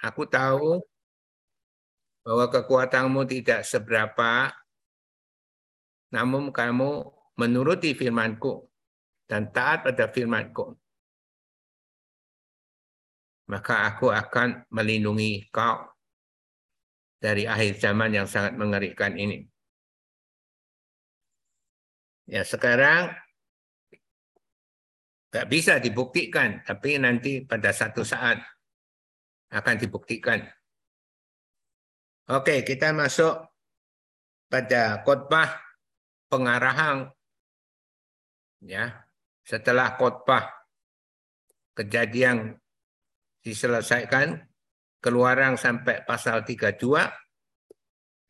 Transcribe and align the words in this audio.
Aku 0.00 0.24
tahu 0.24 0.80
bahwa 2.24 2.48
kekuatanmu 2.48 3.20
tidak 3.28 3.64
seberapa, 3.68 4.48
namun 6.12 6.48
kamu 6.52 7.04
menuruti 7.36 7.92
firmanku 7.92 8.64
dan 9.28 9.52
taat 9.52 9.84
pada 9.84 10.08
firmanku. 10.08 10.76
Maka 13.50 13.88
aku 13.92 14.08
akan 14.14 14.64
melindungi 14.70 15.50
kau 15.50 15.90
dari 17.20 17.44
akhir 17.44 17.76
zaman 17.82 18.14
yang 18.16 18.24
sangat 18.24 18.56
mengerikan 18.56 19.12
ini. 19.18 19.44
Ya 22.30 22.46
sekarang 22.46 23.10
nggak 25.34 25.46
bisa 25.50 25.82
dibuktikan, 25.82 26.62
tapi 26.62 26.94
nanti 26.96 27.42
pada 27.42 27.74
satu 27.74 28.06
saat 28.06 28.38
akan 29.50 29.74
dibuktikan. 29.78 30.46
Oke, 32.30 32.62
kita 32.62 32.94
masuk 32.94 33.50
pada 34.50 35.02
khotbah 35.06 35.70
pengarahan 36.26 37.06
ya 38.62 39.06
setelah 39.46 39.94
khotbah 39.94 40.46
kejadian 41.78 42.58
diselesaikan 43.46 44.42
keluaran 44.98 45.54
sampai 45.54 46.02
pasal 46.02 46.42
32 46.42 46.82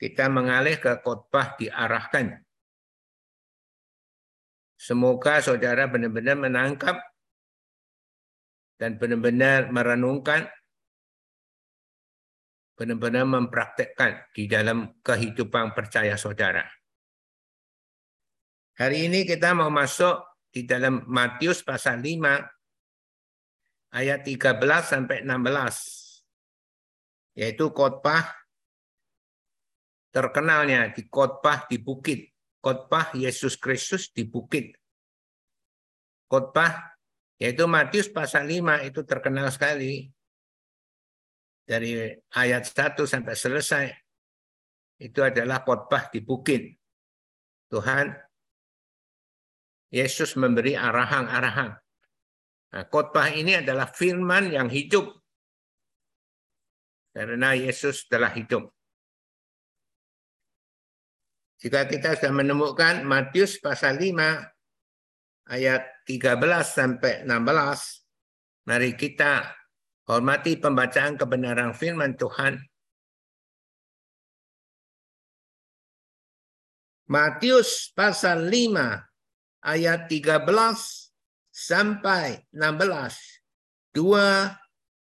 kita 0.00 0.24
mengalih 0.28 0.76
ke 0.76 0.92
khotbah 1.00 1.56
diarahkan 1.56 2.40
semoga 4.76 5.40
saudara 5.40 5.88
benar-benar 5.88 6.36
menangkap 6.36 6.96
dan 8.76 8.96
benar-benar 8.96 9.68
merenungkan 9.68 10.48
benar-benar 12.80 13.28
mempraktekkan 13.28 14.32
di 14.32 14.48
dalam 14.48 15.04
kehidupan 15.04 15.76
percaya 15.76 16.16
saudara. 16.16 16.64
Hari 18.80 19.04
ini 19.04 19.28
kita 19.28 19.52
mau 19.52 19.68
masuk 19.68 20.48
di 20.48 20.64
dalam 20.64 21.04
Matius 21.04 21.60
pasal 21.60 22.00
5 22.00 23.92
ayat 23.92 24.24
13 24.24 24.56
sampai 24.80 25.28
16 25.28 27.36
yaitu 27.36 27.68
khotbah 27.68 28.32
terkenalnya 30.08 30.88
di 30.96 31.04
khotbah 31.04 31.68
di 31.68 31.76
bukit, 31.76 32.32
khotbah 32.64 33.12
Yesus 33.12 33.60
Kristus 33.60 34.08
di 34.08 34.24
bukit. 34.24 34.72
Khotbah 36.32 36.96
yaitu 37.36 37.68
Matius 37.68 38.08
pasal 38.08 38.48
5 38.48 38.88
itu 38.88 39.04
terkenal 39.04 39.52
sekali 39.52 40.08
dari 41.70 42.10
ayat 42.34 42.66
1 42.66 42.98
sampai 43.06 43.34
selesai 43.38 43.86
itu 44.98 45.22
adalah 45.22 45.62
khotbah 45.62 46.10
di 46.10 46.18
bukit. 46.18 46.74
Tuhan 47.70 48.10
Yesus 49.94 50.34
memberi 50.34 50.74
arahan-arahan. 50.74 51.70
Nah, 52.74 52.84
khotbah 52.90 53.30
ini 53.30 53.62
adalah 53.62 53.86
firman 53.86 54.50
yang 54.50 54.66
hidup. 54.66 55.14
Karena 57.14 57.54
Yesus 57.54 58.10
telah 58.10 58.34
hidup. 58.34 58.70
Jika 61.62 61.86
kita 61.86 62.18
sudah 62.18 62.34
menemukan 62.34 63.02
Matius 63.06 63.62
pasal 63.62 63.98
5 63.98 65.54
ayat 65.54 65.82
13 66.06 66.38
sampai 66.66 67.26
16, 67.26 68.66
mari 68.66 68.94
kita 68.94 69.59
Hormati 70.10 70.58
pembacaan 70.58 71.14
kebenaran 71.14 71.70
firman 71.70 72.18
Tuhan. 72.18 72.58
Matius 77.06 77.94
pasal 77.94 78.50
5 78.50 79.06
ayat 79.62 80.10
13 80.10 80.50
sampai 81.54 82.42
16. 82.50 83.94
Dua, 83.94 84.50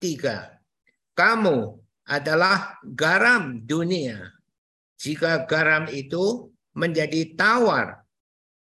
tiga. 0.01 0.57
Kamu 1.13 1.77
adalah 2.09 2.81
garam 2.81 3.61
dunia. 3.61 4.25
Jika 4.97 5.45
garam 5.45 5.85
itu 5.93 6.49
menjadi 6.73 7.37
tawar, 7.37 8.09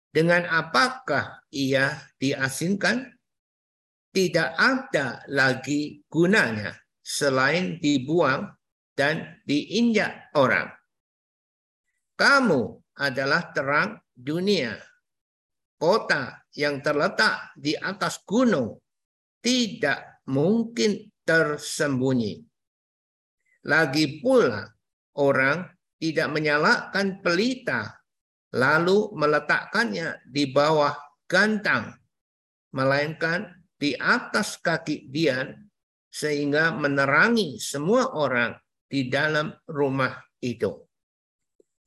dengan 0.09 0.49
apakah 0.49 1.45
ia 1.53 2.01
diasinkan? 2.17 3.20
Tidak 4.11 4.55
ada 4.59 5.23
lagi 5.31 6.03
gunanya 6.11 6.75
selain 6.99 7.79
dibuang 7.79 8.51
dan 8.91 9.41
diinjak 9.47 10.31
orang. 10.35 10.67
Kamu 12.19 12.61
adalah 12.99 13.49
terang 13.55 13.97
dunia. 14.13 14.77
Kota 15.81 16.45
yang 16.53 16.83
terletak 16.85 17.57
di 17.57 17.73
atas 17.73 18.21
gunung 18.21 18.77
tidak 19.41 20.21
mungkin 20.29 21.09
tersembunyi. 21.25 22.37
Lagi 23.65 24.21
pula 24.21 24.69
orang 25.17 25.65
tidak 25.97 26.29
menyalakan 26.29 27.25
pelita 27.25 28.01
lalu 28.51 29.15
meletakkannya 29.15 30.27
di 30.27 30.49
bawah 30.51 30.93
gantang, 31.25 31.95
melainkan 32.75 33.60
di 33.81 33.97
atas 33.97 34.61
kaki 34.61 35.09
Dian 35.09 35.57
sehingga 36.13 36.69
menerangi 36.77 37.57
semua 37.57 38.13
orang 38.13 38.53
di 38.85 39.09
dalam 39.09 39.49
rumah 39.65 40.21
itu. 40.37 40.69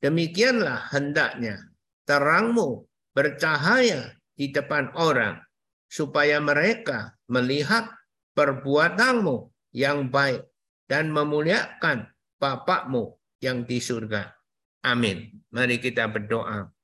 Demikianlah 0.03 0.91
hendaknya 0.91 1.71
terangmu 2.03 2.83
bercahaya 3.15 4.11
di 4.35 4.51
depan 4.51 4.91
orang 4.99 5.39
supaya 5.87 6.43
mereka 6.43 7.15
melihat 7.31 7.87
perbuatanmu 8.35 9.55
yang 9.71 10.11
baik 10.11 10.43
dan 10.91 11.15
memuliakan 11.15 12.11
Bapakmu 12.35 13.15
yang 13.39 13.63
di 13.63 13.79
surga. 13.79 14.35
Amin. 14.83 15.39
Mari 15.55 15.79
kita 15.79 16.11
berdoa. 16.11 16.74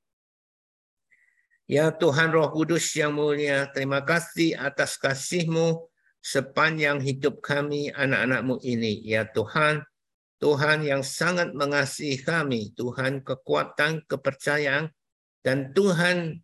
Ya 1.72 1.88
Tuhan 1.88 2.36
Roh 2.36 2.52
Kudus 2.52 2.92
yang 3.00 3.16
mulia, 3.16 3.64
terima 3.72 4.04
kasih 4.04 4.60
atas 4.60 5.00
kasih-Mu 5.00 5.88
sepanjang 6.20 7.00
hidup 7.00 7.40
kami 7.40 7.88
anak-anak-Mu 7.96 8.60
ini. 8.60 9.00
Ya 9.08 9.24
Tuhan, 9.24 9.80
Tuhan 10.44 10.84
yang 10.84 11.00
sangat 11.00 11.56
mengasihi 11.56 12.20
kami, 12.20 12.76
Tuhan 12.76 13.24
kekuatan, 13.24 14.04
kepercayaan, 14.04 14.92
dan 15.48 15.72
Tuhan 15.72 16.44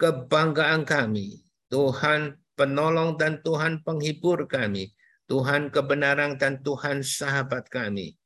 kebanggaan 0.00 0.88
kami. 0.88 1.44
Tuhan 1.68 2.40
penolong 2.56 3.20
dan 3.20 3.44
Tuhan 3.44 3.84
penghibur 3.84 4.48
kami. 4.48 4.96
Tuhan 5.28 5.68
kebenaran 5.68 6.40
dan 6.40 6.64
Tuhan 6.64 7.04
sahabat 7.04 7.68
kami. 7.68 8.16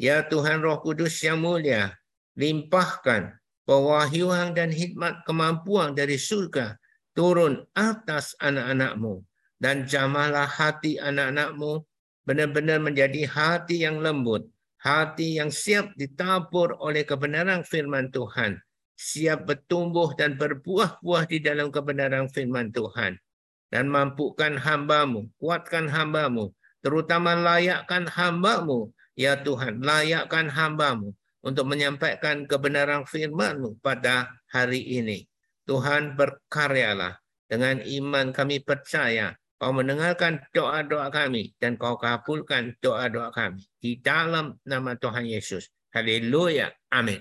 Ya 0.00 0.24
Tuhan 0.24 0.64
Roh 0.64 0.80
Kudus 0.80 1.20
yang 1.20 1.44
mulia, 1.44 1.92
limpahkan 2.40 3.36
pewahyuan 3.68 4.56
dan 4.56 4.72
hikmat 4.72 5.28
kemampuan 5.28 5.92
dari 5.92 6.16
surga 6.16 6.80
turun 7.12 7.68
atas 7.76 8.32
anak-anakmu. 8.40 9.20
Dan 9.58 9.84
jamalah 9.84 10.46
hati 10.46 10.96
anak-anakmu 11.02 11.82
benar-benar 12.22 12.78
menjadi 12.78 13.26
hati 13.26 13.82
yang 13.82 13.98
lembut, 13.98 14.46
hati 14.78 15.42
yang 15.42 15.50
siap 15.50 15.92
ditabur 15.98 16.78
oleh 16.78 17.02
kebenaran 17.02 17.66
firman 17.66 18.14
Tuhan, 18.14 18.62
siap 18.94 19.50
bertumbuh 19.50 20.14
dan 20.14 20.38
berbuah-buah 20.38 21.26
di 21.26 21.42
dalam 21.42 21.74
kebenaran 21.74 22.30
firman 22.30 22.70
Tuhan. 22.70 23.18
Dan 23.66 23.90
mampukan 23.90 24.54
hambamu, 24.62 25.26
kuatkan 25.42 25.90
hambamu, 25.90 26.54
terutama 26.78 27.34
layakkan 27.34 28.06
hambamu, 28.06 28.94
ya 29.18 29.42
Tuhan, 29.42 29.82
layakkan 29.82 30.46
hambamu 30.54 31.17
untuk 31.42 31.70
menyampaikan 31.70 32.44
kebenaran 32.44 33.06
firman-Mu 33.06 33.78
pada 33.78 34.32
hari 34.50 34.82
ini. 34.98 35.24
Tuhan 35.68 36.16
berkaryalah 36.16 37.20
dengan 37.48 37.84
iman 37.84 38.32
kami 38.32 38.64
percaya 38.64 39.36
Kau 39.58 39.74
mendengarkan 39.74 40.38
doa-doa 40.54 41.10
kami 41.10 41.50
dan 41.58 41.74
Kau 41.74 41.98
kabulkan 41.98 42.78
doa-doa 42.78 43.34
kami 43.34 43.66
di 43.82 43.98
dalam 43.98 44.54
nama 44.62 44.94
Tuhan 44.94 45.26
Yesus. 45.26 45.66
Haleluya. 45.90 46.70
Amin. 46.94 47.18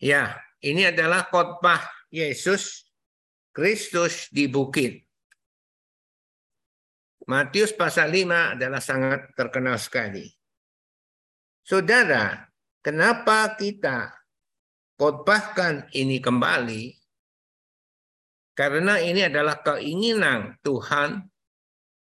Ya, 0.00 0.40
ini 0.64 0.88
adalah 0.88 1.28
khotbah 1.28 1.84
Yesus 2.08 2.88
Kristus 3.52 4.32
di 4.32 4.48
bukit. 4.48 5.04
Matius 7.28 7.76
pasal 7.76 8.08
5 8.08 8.56
adalah 8.56 8.80
sangat 8.80 9.36
terkenal 9.36 9.76
sekali. 9.76 10.39
Saudara, 11.70 12.50
kenapa 12.82 13.54
kita 13.54 14.10
khotbahkan 14.98 15.86
ini 15.94 16.18
kembali? 16.18 16.98
Karena 18.58 18.98
ini 18.98 19.22
adalah 19.22 19.62
keinginan 19.62 20.58
Tuhan, 20.66 21.30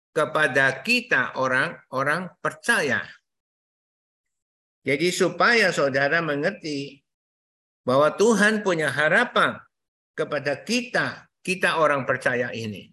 kepada 0.10 0.82
kita 0.82 1.38
orang-orang 1.38 2.34
percaya. 2.42 3.06
Jadi 4.84 5.14
supaya 5.14 5.70
saudara 5.70 6.20
mengerti 6.20 7.00
bahwa 7.86 8.12
Tuhan 8.18 8.66
punya 8.66 8.90
harapan 8.90 9.60
kepada 10.18 10.60
kita, 10.66 11.30
kita 11.46 11.78
orang 11.78 12.10
percaya 12.10 12.50
ini. 12.52 12.90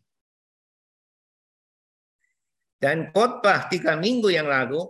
Dan 2.77 3.09
khotbah 3.11 3.73
tiga 3.73 3.97
minggu 3.97 4.29
yang 4.29 4.47
lalu, 4.47 4.85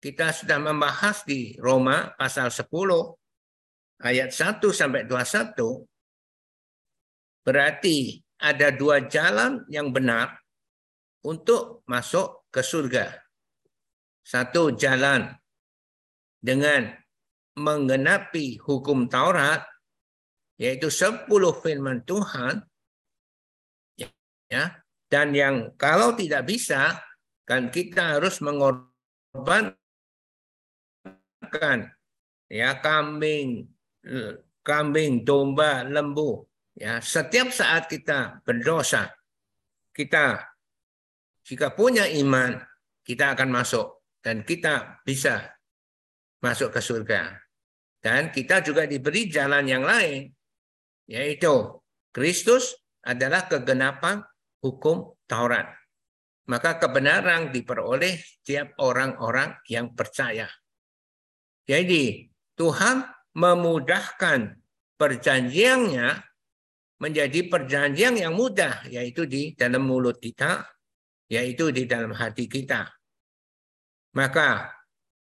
kita 0.00 0.32
sudah 0.32 0.60
membahas 0.60 1.24
di 1.24 1.56
Roma 1.56 2.12
pasal 2.14 2.52
10, 2.52 2.68
ayat 4.04 4.30
1 4.30 4.60
sampai 4.72 5.08
21, 5.08 5.86
berarti 7.46 8.20
ada 8.36 8.68
dua 8.74 9.08
jalan 9.08 9.64
yang 9.72 9.94
benar 9.94 10.36
untuk 11.24 11.86
masuk 11.88 12.44
ke 12.52 12.60
surga. 12.60 13.16
Satu 14.26 14.74
jalan 14.74 15.32
dengan 16.42 16.92
menggenapi 17.56 18.60
hukum 18.60 19.08
Taurat, 19.08 19.64
yaitu 20.60 20.92
sepuluh 20.92 21.56
firman 21.56 22.04
Tuhan, 22.04 22.60
ya, 24.50 24.82
dan 25.08 25.32
yang 25.32 25.72
kalau 25.78 26.12
tidak 26.18 26.44
bisa, 26.44 27.00
kan 27.46 27.70
kita 27.70 28.18
harus 28.18 28.42
mengorbankan 28.42 29.78
ya 32.50 32.78
kambing, 32.78 33.66
kambing, 34.66 35.22
domba, 35.22 35.86
lembu. 35.86 36.46
Ya, 36.76 37.00
setiap 37.00 37.48
saat 37.54 37.88
kita 37.88 38.44
berdosa, 38.44 39.08
kita 39.96 40.44
jika 41.46 41.72
punya 41.72 42.04
iman, 42.20 42.58
kita 43.06 43.32
akan 43.38 43.48
masuk 43.54 44.02
dan 44.18 44.42
kita 44.42 45.00
bisa 45.06 45.56
masuk 46.42 46.74
ke 46.74 46.82
surga. 46.82 47.38
Dan 48.02 48.34
kita 48.34 48.60
juga 48.60 48.84
diberi 48.84 49.30
jalan 49.30 49.64
yang 49.66 49.86
lain, 49.86 50.30
yaitu 51.06 51.80
Kristus 52.10 52.74
adalah 53.06 53.46
kegenapan 53.46 54.20
hukum 54.58 55.14
Taurat. 55.30 55.70
Maka 56.46 56.78
kebenaran 56.78 57.50
diperoleh 57.50 58.18
setiap 58.18 58.78
orang-orang 58.82 59.58
yang 59.66 59.94
percaya. 59.94 60.46
Jadi 61.66 62.30
Tuhan 62.54 63.04
memudahkan 63.34 64.54
perjanjiannya 64.96 66.08
menjadi 66.96 67.40
perjanjian 67.52 68.16
yang 68.16 68.32
mudah, 68.32 68.88
yaitu 68.88 69.28
di 69.28 69.52
dalam 69.52 69.84
mulut 69.84 70.16
kita, 70.16 70.64
yaitu 71.28 71.68
di 71.74 71.84
dalam 71.84 72.16
hati 72.16 72.48
kita. 72.48 72.88
Maka 74.16 74.72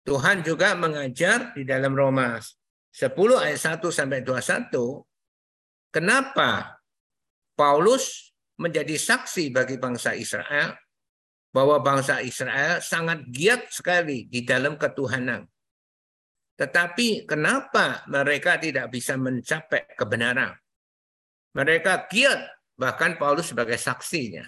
Tuhan 0.05 0.45
juga 0.45 0.77
mengajar 0.77 1.57
di 1.57 1.65
dalam 1.65 1.97
Roma 1.97 2.37
10 2.93 3.09
ayat 3.41 3.81
1 3.81 3.89
sampai 3.89 4.21
21 4.21 4.69
kenapa 5.89 6.77
Paulus 7.57 8.37
menjadi 8.61 8.95
saksi 9.01 9.49
bagi 9.51 9.81
bangsa 9.81 10.13
Israel 10.13 10.77
bahwa 11.55 11.81
bangsa 11.81 12.21
Israel 12.21 12.85
sangat 12.85 13.25
giat 13.31 13.71
sekali 13.73 14.29
di 14.29 14.45
dalam 14.45 14.77
ketuhanan. 14.77 15.49
Tetapi 16.55 17.27
kenapa 17.27 18.07
mereka 18.07 18.55
tidak 18.63 18.87
bisa 18.95 19.19
mencapai 19.19 19.91
kebenaran? 19.99 20.55
Mereka 21.55 22.07
giat, 22.07 22.41
bahkan 22.79 23.19
Paulus 23.19 23.51
sebagai 23.51 23.79
saksinya. 23.79 24.47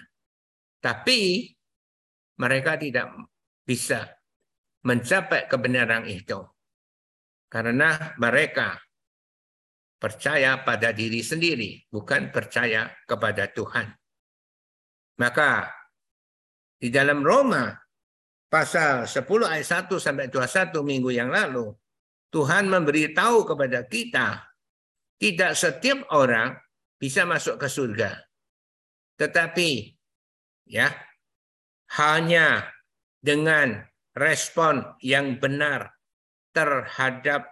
Tapi 0.79 1.51
mereka 2.39 2.79
tidak 2.79 3.11
bisa 3.67 4.07
mencapai 4.87 5.51
kebenaran 5.51 6.07
itu. 6.07 6.39
Karena 7.47 8.15
mereka 8.19 8.79
percaya 9.99 10.63
pada 10.63 10.93
diri 10.95 11.19
sendiri, 11.19 11.83
bukan 11.91 12.31
percaya 12.31 12.91
kepada 13.03 13.51
Tuhan. 13.51 13.87
Maka 15.17 15.67
di 16.77 16.93
dalam 16.93 17.25
Roma 17.25 17.73
pasal 18.47 19.09
10 19.09 19.25
ayat 19.49 19.89
1 19.89 19.97
sampai 19.97 20.29
21 20.29 20.85
minggu 20.85 21.09
yang 21.09 21.33
lalu, 21.33 21.73
Tuhan 22.27 22.67
memberitahu 22.67 23.47
kepada 23.47 23.87
kita, 23.87 24.43
tidak 25.17 25.51
setiap 25.55 26.05
orang 26.13 26.53
bisa 26.99 27.23
masuk 27.23 27.57
ke 27.57 27.67
surga. 27.71 28.11
Tetapi 29.17 29.69
ya 30.69 30.91
hanya 31.97 32.67
dengan 33.17 33.81
respon 34.13 34.97
yang 35.01 35.41
benar 35.41 35.93
terhadap 36.53 37.47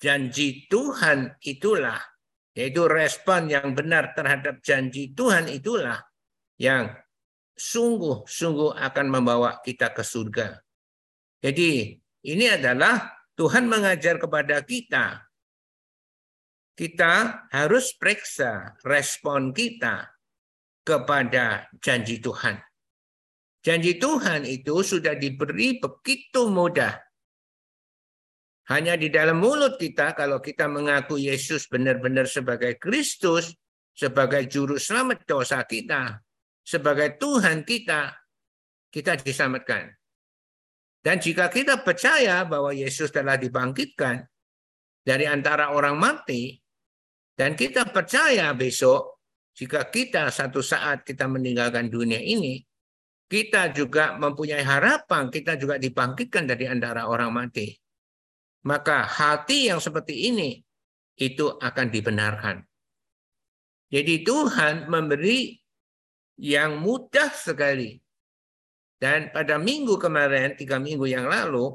janji 0.00 0.68
Tuhan 0.68 1.36
itulah, 1.40 2.00
yaitu 2.56 2.84
respon 2.88 3.48
yang 3.48 3.72
benar 3.72 4.12
terhadap 4.12 4.60
janji 4.60 5.12
Tuhan 5.12 5.48
itulah 5.48 6.02
yang 6.58 6.90
sungguh-sungguh 7.58 8.78
akan 8.78 9.06
membawa 9.10 9.58
kita 9.62 9.90
ke 9.90 10.06
surga. 10.06 10.62
Jadi 11.42 11.94
ini 12.26 12.46
adalah 12.50 13.17
Tuhan 13.38 13.70
mengajar 13.70 14.18
kepada 14.18 14.66
kita. 14.66 15.22
Kita 16.74 17.46
harus 17.54 17.94
periksa 17.94 18.74
respon 18.82 19.54
kita 19.54 20.10
kepada 20.82 21.70
janji 21.78 22.18
Tuhan. 22.18 22.58
Janji 23.62 23.98
Tuhan 23.98 24.42
itu 24.42 24.82
sudah 24.82 25.14
diberi 25.14 25.78
begitu 25.78 26.50
mudah. 26.50 26.98
Hanya 28.70 28.94
di 28.98 29.10
dalam 29.10 29.38
mulut 29.42 29.78
kita, 29.80 30.14
kalau 30.18 30.42
kita 30.42 30.66
mengaku 30.68 31.18
Yesus 31.18 31.66
benar-benar 31.70 32.26
sebagai 32.28 32.78
Kristus, 32.78 33.54
sebagai 33.94 34.46
juru 34.46 34.78
selamat 34.78 35.26
dosa 35.26 35.62
kita, 35.66 36.22
sebagai 36.62 37.18
Tuhan 37.18 37.66
kita, 37.66 38.12
kita 38.92 39.18
diselamatkan. 39.18 39.97
Dan 40.98 41.22
jika 41.22 41.46
kita 41.48 41.80
percaya 41.80 42.42
bahwa 42.42 42.74
Yesus 42.74 43.14
telah 43.14 43.38
dibangkitkan 43.38 44.26
dari 45.06 45.24
antara 45.24 45.70
orang 45.72 45.96
mati, 45.96 46.58
dan 47.38 47.54
kita 47.54 47.86
percaya 47.94 48.50
besok, 48.50 49.22
jika 49.54 49.86
kita 49.86 50.26
satu 50.34 50.58
saat 50.58 51.06
kita 51.06 51.30
meninggalkan 51.30 51.86
dunia 51.86 52.18
ini, 52.18 52.58
kita 53.30 53.70
juga 53.70 54.18
mempunyai 54.18 54.64
harapan, 54.64 55.30
kita 55.30 55.54
juga 55.54 55.78
dibangkitkan 55.78 56.48
dari 56.50 56.66
antara 56.66 57.06
orang 57.06 57.30
mati. 57.30 57.70
Maka 58.66 59.06
hati 59.06 59.70
yang 59.70 59.78
seperti 59.78 60.34
ini 60.34 60.58
itu 61.14 61.46
akan 61.46 61.86
dibenarkan. 61.94 62.56
Jadi 63.88 64.26
Tuhan 64.26 64.90
memberi 64.90 65.54
yang 66.42 66.82
mudah 66.82 67.30
sekali. 67.32 67.98
Dan 68.98 69.30
pada 69.30 69.62
minggu 69.62 69.94
kemarin, 69.94 70.58
tiga 70.58 70.82
minggu 70.82 71.06
yang 71.06 71.30
lalu, 71.30 71.70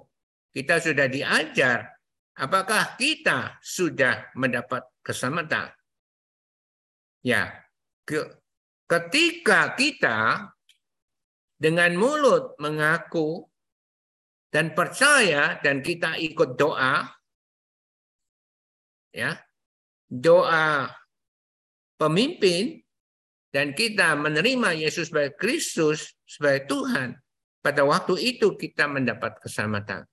kita 0.51 0.84
sudah 0.84 1.08
diajar 1.08 1.88
apakah 2.36 3.00
kita 3.00 3.58
sudah 3.63 4.36
mendapat 4.36 4.84
keselamatan. 5.00 5.72
Ya, 7.24 7.63
ketika 8.92 9.72
kita 9.80 10.51
dengan 11.56 11.96
mulut 11.96 12.60
mengaku 12.60 13.48
dan 14.51 14.75
percaya 14.75 15.58
dan 15.63 15.80
kita 15.80 16.20
ikut 16.20 16.60
doa 16.60 17.08
ya 19.15 19.39
doa 20.12 20.92
pemimpin 21.96 22.83
dan 23.54 23.78
kita 23.78 24.18
menerima 24.18 24.74
Yesus 24.82 25.14
sebagai 25.14 25.38
Kristus 25.38 26.18
sebagai 26.26 26.66
Tuhan 26.66 27.14
pada 27.62 27.86
waktu 27.86 28.18
itu 28.18 28.58
kita 28.58 28.90
mendapat 28.90 29.38
keselamatan 29.38 30.04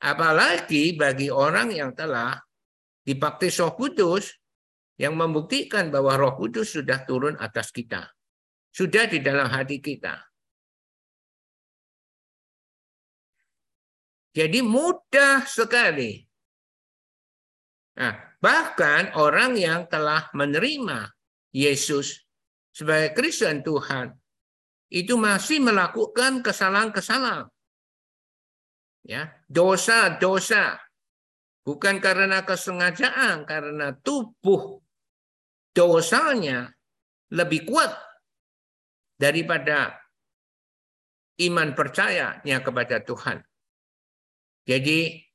apalagi 0.00 0.96
bagi 0.96 1.28
orang 1.28 1.76
yang 1.76 1.92
telah 1.92 2.40
dibaptis 3.04 3.60
Roh 3.60 3.76
Kudus 3.76 4.32
yang 4.96 5.12
membuktikan 5.14 5.92
bahwa 5.92 6.16
Roh 6.16 6.34
Kudus 6.40 6.72
sudah 6.72 7.04
turun 7.04 7.36
atas 7.36 7.68
kita 7.68 8.08
sudah 8.70 9.10
di 9.10 9.18
dalam 9.18 9.50
hati 9.50 9.82
kita. 9.82 10.14
Jadi 14.30 14.62
mudah 14.62 15.42
sekali. 15.42 16.22
Nah, 17.98 18.14
bahkan 18.38 19.10
orang 19.18 19.58
yang 19.58 19.90
telah 19.90 20.30
menerima 20.30 21.10
Yesus 21.50 22.26
sebagai 22.70 23.14
Kristen 23.18 23.62
Tuhan 23.66 24.14
itu 24.90 25.14
masih 25.14 25.62
melakukan 25.62 26.42
kesalahan-kesalahan. 26.42 27.46
Ya, 29.06 29.32
dosa-dosa 29.48 30.76
bukan 31.64 32.02
karena 32.02 32.42
kesengajaan, 32.44 33.48
karena 33.48 33.96
tubuh 34.02 34.82
dosanya 35.72 36.74
lebih 37.30 37.64
kuat 37.64 37.94
daripada 39.16 39.94
iman 41.40 41.72
percayanya 41.72 42.60
kepada 42.60 43.00
Tuhan. 43.00 43.40
Jadi 44.68 45.29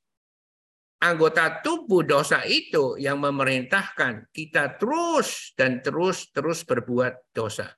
anggota 1.00 1.60
tubuh 1.60 2.02
dosa 2.02 2.44
itu 2.48 2.96
yang 2.96 3.20
memerintahkan 3.20 4.32
kita 4.32 4.80
terus 4.80 5.52
dan 5.56 5.84
terus 5.84 6.32
terus 6.32 6.64
berbuat 6.64 7.32
dosa. 7.36 7.68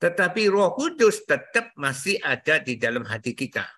Tetapi 0.00 0.42
Roh 0.48 0.72
Kudus 0.72 1.28
tetap 1.28 1.76
masih 1.76 2.16
ada 2.24 2.56
di 2.60 2.80
dalam 2.80 3.04
hati 3.04 3.36
kita. 3.36 3.68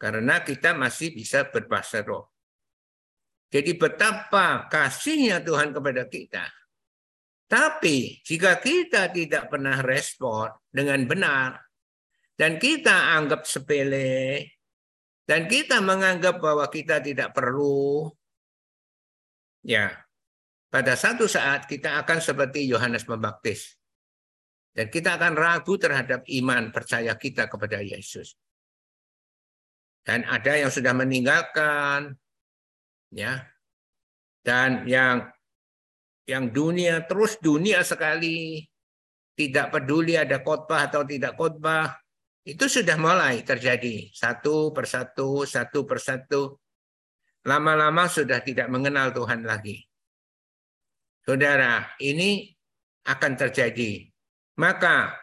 Karena 0.00 0.40
kita 0.40 0.72
masih 0.72 1.12
bisa 1.12 1.46
berbahasa 1.46 2.02
roh. 2.02 2.32
Jadi 3.52 3.76
betapa 3.76 4.66
kasihnya 4.66 5.44
Tuhan 5.44 5.76
kepada 5.76 6.08
kita. 6.08 6.48
Tapi 7.46 8.24
jika 8.24 8.56
kita 8.56 9.12
tidak 9.12 9.52
pernah 9.52 9.76
respon 9.84 10.48
dengan 10.72 11.04
benar, 11.04 11.60
dan 12.32 12.56
kita 12.56 13.12
anggap 13.12 13.44
sepele, 13.44 14.40
dan 15.22 15.46
kita 15.46 15.78
menganggap 15.78 16.42
bahwa 16.42 16.66
kita 16.66 16.98
tidak 16.98 17.30
perlu, 17.30 18.10
ya, 19.62 19.94
pada 20.66 20.98
satu 20.98 21.30
saat 21.30 21.70
kita 21.70 22.02
akan 22.02 22.18
seperti 22.18 22.66
Yohanes 22.66 23.06
Pembaptis. 23.06 23.78
Dan 24.72 24.88
kita 24.88 25.20
akan 25.20 25.36
ragu 25.36 25.76
terhadap 25.76 26.24
iman 26.24 26.72
percaya 26.72 27.12
kita 27.12 27.44
kepada 27.44 27.84
Yesus. 27.84 28.34
Dan 30.02 30.24
ada 30.26 30.56
yang 30.56 30.72
sudah 30.72 30.96
meninggalkan, 30.96 32.16
ya, 33.12 33.46
dan 34.42 34.88
yang 34.88 35.30
yang 36.26 36.50
dunia 36.50 37.04
terus 37.06 37.38
dunia 37.38 37.84
sekali 37.86 38.64
tidak 39.38 39.70
peduli 39.70 40.18
ada 40.18 40.42
khotbah 40.42 40.90
atau 40.90 41.06
tidak 41.06 41.38
khotbah 41.38 42.01
itu 42.42 42.66
sudah 42.66 42.98
mulai 42.98 43.46
terjadi 43.46 44.10
satu 44.10 44.74
persatu, 44.74 45.46
satu 45.46 45.86
persatu. 45.86 46.58
Lama-lama 47.42 48.06
sudah 48.06 48.38
tidak 48.42 48.70
mengenal 48.70 49.10
Tuhan 49.10 49.42
lagi. 49.42 49.82
Saudara, 51.22 51.90
ini 51.98 52.50
akan 53.06 53.32
terjadi. 53.34 54.06
Maka 54.58 55.14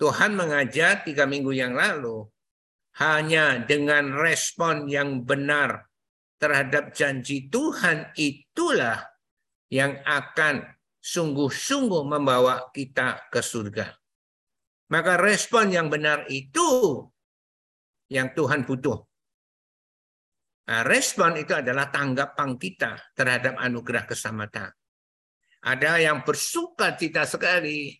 Tuhan 0.00 0.36
mengajar 0.36 1.04
tiga 1.04 1.28
minggu 1.28 1.52
yang 1.52 1.76
lalu 1.76 2.24
hanya 3.02 3.60
dengan 3.60 4.14
respon 4.14 4.88
yang 4.88 5.26
benar 5.26 5.90
terhadap 6.38 6.94
janji 6.94 7.50
Tuhan 7.50 8.14
itulah 8.14 9.04
yang 9.68 10.00
akan 10.06 10.64
sungguh-sungguh 11.02 12.02
membawa 12.06 12.70
kita 12.72 13.26
ke 13.28 13.42
surga. 13.42 13.97
Maka 14.88 15.20
respon 15.20 15.68
yang 15.68 15.92
benar 15.92 16.24
itu 16.32 17.04
yang 18.08 18.32
Tuhan 18.32 18.64
butuh. 18.64 19.04
Nah, 20.68 20.84
respon 20.84 21.40
itu 21.40 21.56
adalah 21.56 21.88
tanggapan 21.88 22.60
kita 22.60 23.00
terhadap 23.16 23.56
anugerah 23.56 24.04
keselamatan. 24.04 24.68
Ada 25.64 26.00
yang 26.00 26.24
bersuka 26.24 26.92
cita 26.96 27.24
sekali. 27.24 27.96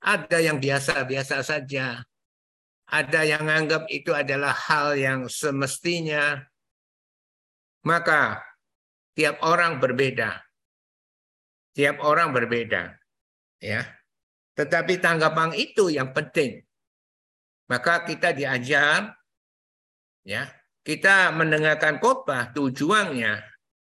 Ada 0.00 0.40
yang 0.40 0.56
biasa-biasa 0.60 1.44
saja. 1.44 2.00
Ada 2.88 3.20
yang 3.28 3.44
anggap 3.52 3.84
itu 3.92 4.16
adalah 4.16 4.56
hal 4.56 4.96
yang 4.96 5.28
semestinya. 5.28 6.40
Maka 7.84 8.40
tiap 9.12 9.44
orang 9.44 9.76
berbeda. 9.76 10.40
Tiap 11.76 12.00
orang 12.00 12.32
berbeda. 12.32 12.96
Ya. 13.60 13.97
Tetapi 14.58 14.98
tanggapan 14.98 15.54
itu 15.54 15.86
yang 15.86 16.10
penting. 16.10 16.58
Maka 17.70 18.02
kita 18.02 18.34
diajar, 18.34 19.14
ya, 20.26 20.50
kita 20.82 21.30
mendengarkan 21.30 22.02
khotbah 22.02 22.50
tujuannya 22.50 23.38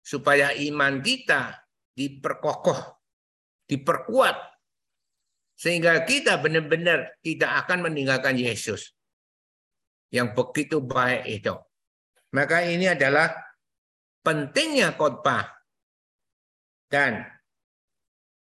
supaya 0.02 0.50
iman 0.66 0.98
kita 0.98 1.54
diperkokoh, 1.94 2.98
diperkuat, 3.70 4.36
sehingga 5.54 6.02
kita 6.02 6.42
benar-benar 6.42 7.14
tidak 7.22 7.62
akan 7.62 7.86
meninggalkan 7.86 8.34
Yesus 8.34 8.90
yang 10.10 10.34
begitu 10.34 10.82
baik 10.82 11.30
itu. 11.30 11.54
Maka 12.34 12.66
ini 12.66 12.90
adalah 12.90 13.30
pentingnya 14.26 14.98
khotbah 14.98 15.46
dan 16.90 17.35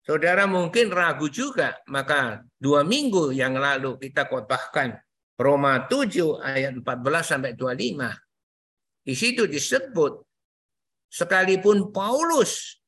Saudara 0.06 0.46
mungkin 0.46 0.94
ragu 0.94 1.26
juga, 1.26 1.82
maka 1.90 2.38
dua 2.62 2.86
minggu 2.86 3.34
yang 3.34 3.58
lalu 3.58 3.98
kita 3.98 4.30
khotbahkan 4.30 4.94
Roma 5.34 5.90
7 5.90 6.46
ayat 6.46 6.78
14 6.78 7.26
sampai 7.26 7.58
25. 7.58 8.14
Di 9.02 9.14
situ 9.18 9.50
disebut 9.50 10.22
sekalipun 11.10 11.90
Paulus 11.90 12.78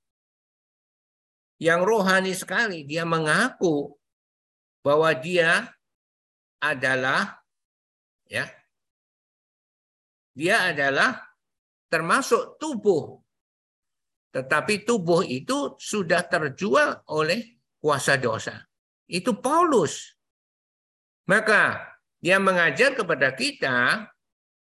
yang 1.59 1.83
rohani 1.83 2.39
sekali 2.39 2.87
dia 2.87 3.03
mengaku 3.03 3.99
bahwa 4.87 5.11
dia 5.19 5.67
adalah 6.63 7.43
ya 8.31 8.47
dia 10.39 10.71
adalah 10.71 11.19
termasuk 11.91 12.63
tubuh 12.63 13.19
tetapi 14.39 14.87
tubuh 14.87 15.27
itu 15.27 15.75
sudah 15.83 16.23
terjual 16.23 17.03
oleh 17.11 17.59
kuasa 17.83 18.15
dosa. 18.15 18.63
Itu 19.11 19.35
Paulus. 19.43 20.15
Maka 21.27 21.83
dia 22.23 22.39
mengajar 22.39 22.95
kepada 22.95 23.35
kita, 23.35 24.07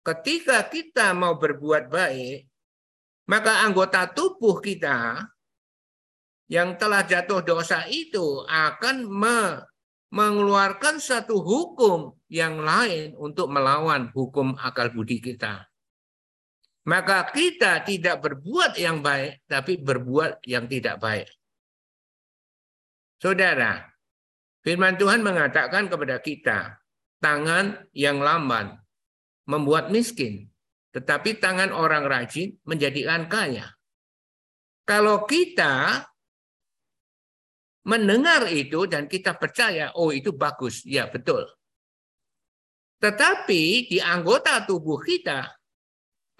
ketika 0.07 0.63
kita 0.71 1.11
mau 1.11 1.35
berbuat 1.35 1.91
baik, 1.91 2.47
maka 3.27 3.67
anggota 3.67 4.07
tubuh 4.07 4.63
kita 4.63 5.27
yang 6.47 6.79
telah 6.79 7.03
jatuh 7.03 7.43
dosa 7.43 7.83
itu 7.91 8.47
akan 8.47 9.05
me 9.05 9.39
mengeluarkan 10.09 10.97
satu 10.97 11.37
hukum 11.37 12.17
yang 12.33 12.57
lain 12.65 13.13
untuk 13.13 13.45
melawan 13.45 14.09
hukum 14.09 14.57
akal 14.57 14.89
budi 14.89 15.21
kita. 15.21 15.68
Maka 16.87 17.27
kita 17.35 17.83
tidak 17.83 18.23
berbuat 18.23 18.79
yang 18.79 19.03
baik, 19.03 19.43
tapi 19.49 19.75
berbuat 19.75 20.45
yang 20.47 20.63
tidak 20.69 21.01
baik. 21.03 21.27
Saudara, 23.19 23.83
firman 24.63 24.95
Tuhan 24.95 25.19
mengatakan 25.19 25.91
kepada 25.91 26.23
kita, 26.23 26.79
tangan 27.19 27.83
yang 27.91 28.23
lamban 28.23 28.79
membuat 29.43 29.91
miskin, 29.91 30.47
tetapi 30.95 31.35
tangan 31.35 31.75
orang 31.75 32.07
rajin 32.07 32.55
menjadikan 32.63 33.27
kaya. 33.27 33.67
Kalau 34.87 35.27
kita 35.27 36.07
mendengar 37.85 38.47
itu 38.47 38.87
dan 38.87 39.11
kita 39.11 39.35
percaya, 39.35 39.91
oh 39.99 40.15
itu 40.15 40.31
bagus, 40.31 40.87
ya 40.87 41.11
betul. 41.11 41.43
Tetapi 43.03 43.91
di 43.91 43.97
anggota 43.99 44.63
tubuh 44.63 44.99
kita 45.03 45.58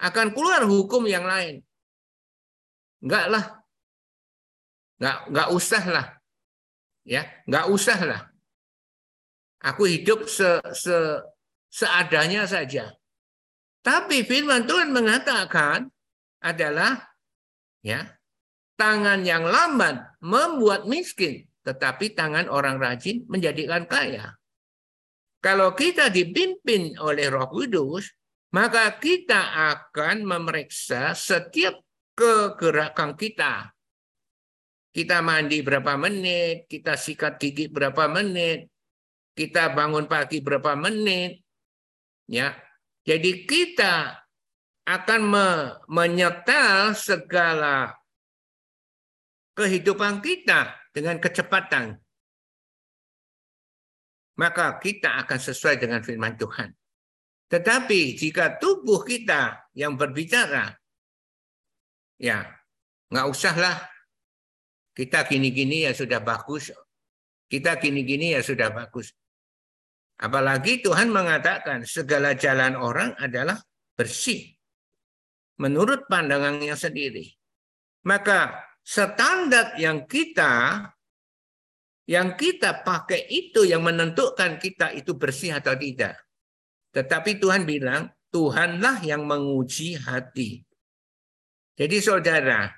akan 0.00 0.32
keluar 0.32 0.64
hukum 0.64 1.04
yang 1.04 1.28
lain. 1.28 1.60
Enggak 3.04 3.26
lah. 3.28 3.44
Enggak, 4.96 5.18
enggak 5.28 5.48
usah 5.52 5.84
lah. 5.84 6.06
Ya, 7.04 7.22
enggak 7.44 7.66
usah 7.68 8.00
lah. 8.04 8.20
Aku 9.60 9.84
hidup 9.84 10.24
se, 10.24 10.60
se, 10.72 10.96
seadanya 11.68 12.48
saja. 12.48 12.96
Tapi 13.80 14.24
firman 14.24 14.64
Tuhan 14.68 14.92
mengatakan 14.92 15.88
adalah 16.40 17.00
ya 17.80 18.04
tangan 18.76 19.24
yang 19.24 19.44
lamban 19.44 20.04
membuat 20.20 20.88
miskin, 20.88 21.44
tetapi 21.64 22.16
tangan 22.16 22.48
orang 22.48 22.80
rajin 22.80 23.24
menjadikan 23.28 23.84
kaya. 23.84 24.36
Kalau 25.40 25.72
kita 25.72 26.12
dipimpin 26.12 27.00
oleh 27.00 27.32
Roh 27.32 27.48
Kudus, 27.48 28.12
maka 28.50 28.90
kita 28.98 29.70
akan 29.74 30.26
memeriksa 30.26 31.14
setiap 31.14 31.78
kegerakan 32.18 33.14
kita. 33.14 33.70
Kita 34.90 35.22
mandi 35.22 35.62
berapa 35.62 35.94
menit, 35.94 36.66
kita 36.66 36.98
sikat 36.98 37.38
gigi 37.38 37.70
berapa 37.70 38.10
menit, 38.10 38.66
kita 39.38 39.70
bangun 39.70 40.10
pagi 40.10 40.42
berapa 40.42 40.74
menit. 40.74 41.46
Ya. 42.26 42.58
Jadi 43.06 43.46
kita 43.46 44.18
akan 44.82 45.20
me 45.22 45.48
menyetel 45.86 46.98
segala 46.98 47.94
kehidupan 49.54 50.18
kita 50.18 50.74
dengan 50.90 51.22
kecepatan. 51.22 52.02
Maka 54.34 54.74
kita 54.82 55.22
akan 55.22 55.38
sesuai 55.38 55.78
dengan 55.78 56.02
firman 56.02 56.34
Tuhan. 56.34 56.79
Tetapi 57.50 58.14
jika 58.14 58.62
tubuh 58.62 59.02
kita 59.02 59.66
yang 59.74 59.98
berbicara, 59.98 60.70
ya 62.14 62.46
nggak 63.10 63.26
usahlah 63.26 63.90
kita 64.94 65.26
gini-gini 65.26 65.82
ya 65.88 65.92
sudah 65.96 66.22
bagus. 66.22 66.70
kita 67.50 67.82
gini-gini 67.82 68.38
ya 68.38 68.46
sudah 68.46 68.70
bagus. 68.70 69.10
Apalagi 70.22 70.78
Tuhan 70.78 71.10
mengatakan 71.10 71.82
segala 71.82 72.38
jalan 72.38 72.78
orang 72.78 73.18
adalah 73.18 73.58
bersih. 73.98 74.54
Menurut 75.58 76.06
pandangannya 76.06 76.78
sendiri. 76.78 77.26
Maka 78.06 78.54
standar 78.86 79.74
yang 79.82 80.06
kita 80.06 80.86
yang 82.06 82.38
kita 82.38 82.86
pakai 82.86 83.26
itu 83.26 83.66
yang 83.66 83.82
menentukan 83.82 84.62
kita 84.62 84.94
itu 84.94 85.18
bersih 85.18 85.58
atau 85.58 85.74
tidak. 85.74 86.14
Tetapi 86.90 87.38
Tuhan 87.38 87.62
bilang, 87.66 88.10
Tuhanlah 88.30 89.02
yang 89.02 89.26
menguji 89.26 89.98
hati. 89.98 90.62
Jadi 91.74 91.96
saudara, 91.98 92.70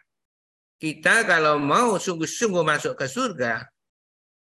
kita 0.80 1.28
kalau 1.28 1.60
mau 1.60 2.00
sungguh-sungguh 2.00 2.64
masuk 2.64 2.96
ke 2.96 3.06
surga, 3.08 3.66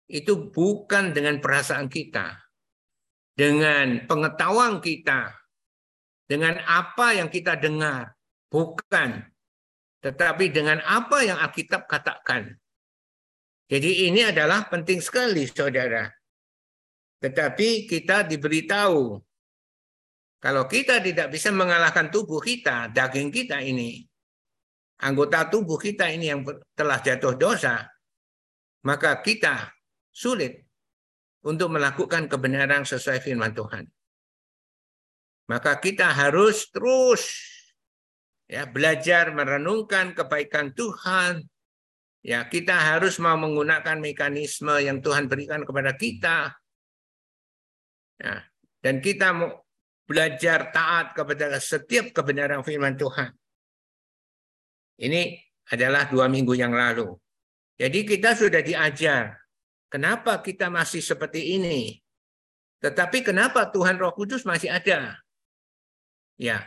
itu 0.08 0.48
bukan 0.52 1.12
dengan 1.12 1.40
perasaan 1.40 1.88
kita, 1.88 2.36
dengan 3.36 4.08
pengetahuan 4.08 4.80
kita, 4.80 5.36
dengan 6.24 6.60
apa 6.64 7.16
yang 7.16 7.28
kita 7.28 7.56
dengar, 7.56 8.16
bukan. 8.48 9.24
Tetapi 9.98 10.54
dengan 10.54 10.80
apa 10.84 11.26
yang 11.26 11.36
Alkitab 11.40 11.90
katakan. 11.90 12.54
Jadi 13.68 14.08
ini 14.08 14.24
adalah 14.24 14.64
penting 14.70 15.02
sekali, 15.04 15.44
saudara. 15.44 16.08
Tetapi 17.20 17.84
kita 17.84 18.24
diberitahu, 18.24 19.18
kalau 20.38 20.70
kita 20.70 21.02
tidak 21.02 21.34
bisa 21.34 21.50
mengalahkan 21.50 22.10
tubuh 22.10 22.38
kita, 22.38 22.90
daging 22.94 23.34
kita 23.34 23.58
ini, 23.58 24.06
anggota 25.02 25.50
tubuh 25.50 25.78
kita 25.78 26.06
ini 26.10 26.30
yang 26.30 26.46
telah 26.78 27.02
jatuh 27.02 27.34
dosa, 27.34 27.86
maka 28.86 29.18
kita 29.18 29.74
sulit 30.14 30.62
untuk 31.42 31.74
melakukan 31.74 32.30
kebenaran 32.30 32.86
sesuai 32.86 33.18
firman 33.22 33.50
Tuhan. 33.54 33.84
Maka 35.48 35.80
kita 35.80 36.12
harus 36.12 36.68
terus 36.70 37.22
ya 38.46 38.68
belajar 38.68 39.32
merenungkan 39.32 40.12
kebaikan 40.12 40.70
Tuhan, 40.76 41.42
Ya, 42.28 42.44
kita 42.50 42.74
harus 42.74 43.22
mau 43.22 43.38
menggunakan 43.38 44.02
mekanisme 44.02 44.74
yang 44.82 44.98
Tuhan 44.98 45.30
berikan 45.30 45.62
kepada 45.62 45.94
kita. 45.94 46.50
Ya, 48.18 48.42
dan 48.82 48.98
kita 48.98 49.30
belajar 50.08 50.72
taat 50.72 51.12
kepada 51.12 51.60
setiap 51.60 52.16
kebenaran 52.16 52.64
firman 52.64 52.96
Tuhan. 52.96 53.28
Ini 54.98 55.36
adalah 55.68 56.08
dua 56.08 56.26
minggu 56.32 56.56
yang 56.56 56.72
lalu. 56.72 57.12
Jadi 57.76 58.08
kita 58.08 58.32
sudah 58.32 58.64
diajar. 58.64 59.36
Kenapa 59.92 60.40
kita 60.40 60.72
masih 60.72 61.04
seperti 61.04 61.60
ini? 61.60 61.94
Tetapi 62.80 63.20
kenapa 63.20 63.68
Tuhan 63.68 64.00
Roh 64.00 64.16
Kudus 64.16 64.48
masih 64.48 64.72
ada? 64.72 65.20
Ya, 66.40 66.66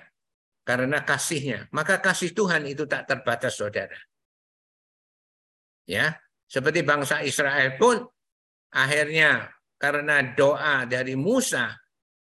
karena 0.64 1.02
kasihnya. 1.02 1.68
Maka 1.74 2.00
kasih 2.00 2.32
Tuhan 2.32 2.66
itu 2.70 2.86
tak 2.88 3.10
terbatas, 3.10 3.58
saudara. 3.58 3.98
Ya, 5.86 6.18
seperti 6.48 6.86
bangsa 6.86 7.26
Israel 7.26 7.76
pun 7.76 8.06
akhirnya 8.72 9.52
karena 9.76 10.24
doa 10.36 10.86
dari 10.88 11.18
Musa 11.18 11.76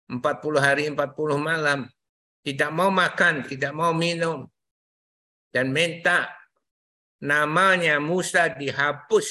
40 0.06 0.22
hari 0.62 0.86
40 0.90 0.96
malam. 1.38 1.90
Tidak 2.46 2.70
mau 2.70 2.94
makan, 2.94 3.42
tidak 3.42 3.75
mau 3.75 3.90
minum. 3.90 4.46
Dan 5.50 5.75
minta 5.75 6.30
namanya 7.18 7.98
Musa 7.98 8.46
dihapus 8.46 9.28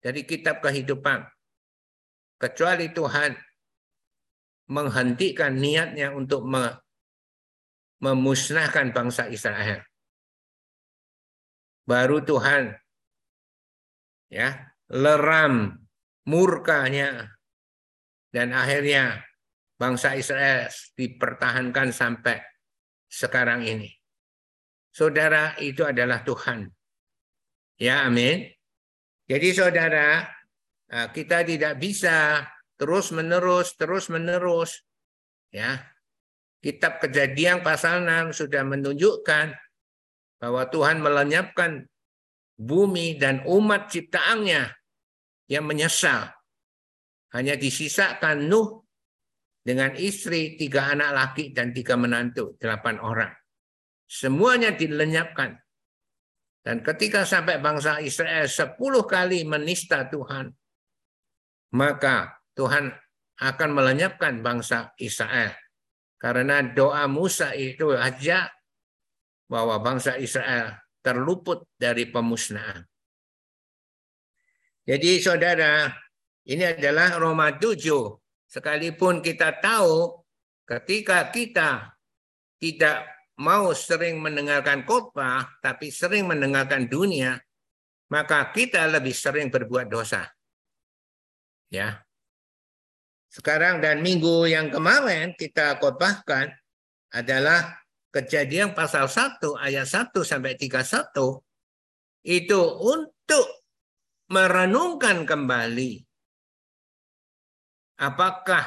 dari 0.00 0.24
kitab 0.24 0.64
kehidupan. 0.64 1.28
Kecuali 2.40 2.88
Tuhan 2.88 3.36
menghentikan 4.72 5.52
niatnya 5.60 6.16
untuk 6.16 6.48
memusnahkan 8.00 8.96
bangsa 8.96 9.28
Israel. 9.28 9.84
Baru 11.84 12.24
Tuhan 12.24 12.72
ya 14.32 14.72
leram 14.88 15.84
murkanya. 16.24 17.36
Dan 18.30 18.54
akhirnya 18.54 19.26
bangsa 19.80 20.12
Israel 20.12 20.68
dipertahankan 20.92 21.88
sampai 21.88 22.36
sekarang 23.08 23.64
ini. 23.64 23.88
Saudara, 24.92 25.56
itu 25.56 25.80
adalah 25.88 26.20
Tuhan. 26.20 26.68
Ya, 27.80 28.04
amin. 28.04 28.44
Jadi 29.24 29.48
saudara, 29.56 30.28
eh, 30.92 31.08
kita 31.16 31.40
tidak 31.48 31.80
bisa 31.80 32.44
terus-menerus, 32.76 33.72
terus-menerus. 33.80 34.84
Ya, 35.48 35.80
Kitab 36.60 37.00
Kejadian 37.00 37.64
pasal 37.64 38.04
6 38.04 38.36
sudah 38.36 38.60
menunjukkan 38.68 39.56
bahwa 40.36 40.62
Tuhan 40.68 41.00
melenyapkan 41.00 41.88
bumi 42.60 43.16
dan 43.16 43.40
umat 43.48 43.88
ciptaannya 43.88 44.68
yang 45.48 45.64
menyesal. 45.64 46.28
Hanya 47.32 47.56
disisakan 47.56 48.50
Nuh 48.50 48.89
dengan 49.60 49.92
istri, 49.96 50.56
tiga 50.56 50.88
anak 50.90 51.12
laki 51.12 51.52
dan 51.52 51.76
tiga 51.76 51.94
menantu, 51.94 52.56
delapan 52.56 52.96
orang. 53.00 53.32
Semuanya 54.08 54.72
dilenyapkan. 54.74 55.54
Dan 56.60 56.84
ketika 56.84 57.24
sampai 57.24 57.56
bangsa 57.60 58.04
Israel 58.04 58.44
sepuluh 58.44 59.08
kali 59.08 59.48
menista 59.48 60.04
Tuhan, 60.08 60.52
maka 61.72 62.36
Tuhan 62.52 62.92
akan 63.40 63.70
melenyapkan 63.72 64.44
bangsa 64.44 64.92
Israel. 65.00 65.56
Karena 66.20 66.60
doa 66.60 67.08
Musa 67.08 67.56
itu 67.56 67.96
aja 67.96 68.44
bahwa 69.48 69.80
bangsa 69.80 70.20
Israel 70.20 70.76
terluput 71.00 71.64
dari 71.80 72.04
pemusnahan. 72.12 72.84
Jadi 74.84 75.16
saudara, 75.24 75.88
ini 76.44 76.64
adalah 76.68 77.16
Roma 77.16 77.56
7. 77.56 78.19
Sekalipun 78.50 79.22
kita 79.22 79.62
tahu 79.62 80.18
ketika 80.66 81.30
kita 81.30 81.94
tidak 82.58 83.06
mau 83.38 83.70
sering 83.72 84.18
mendengarkan 84.18 84.82
khotbah, 84.82 85.46
tapi 85.62 85.88
sering 85.88 86.26
mendengarkan 86.26 86.90
dunia, 86.90 87.38
maka 88.10 88.50
kita 88.50 88.90
lebih 88.90 89.14
sering 89.14 89.48
berbuat 89.48 89.86
dosa. 89.86 90.26
Ya. 91.70 92.02
Sekarang 93.30 93.78
dan 93.78 94.02
minggu 94.02 94.50
yang 94.50 94.74
kemarin 94.74 95.38
kita 95.38 95.78
khotbahkan 95.78 96.50
adalah 97.14 97.80
Kejadian 98.10 98.74
pasal 98.74 99.06
1 99.06 99.38
ayat 99.54 99.86
1 99.86 100.10
sampai 100.26 100.58
31 100.58 101.14
itu 102.26 102.60
untuk 102.82 103.46
merenungkan 104.26 105.22
kembali 105.22 106.09
apakah 108.00 108.64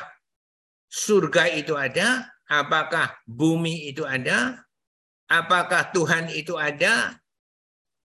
surga 0.93 1.49
itu 1.57 1.73
ada, 1.73 2.29
apakah 2.45 3.17
bumi 3.25 3.89
itu 3.89 4.05
ada, 4.05 4.61
apakah 5.25 5.89
Tuhan 5.89 6.29
itu 6.29 6.53
ada. 6.53 7.17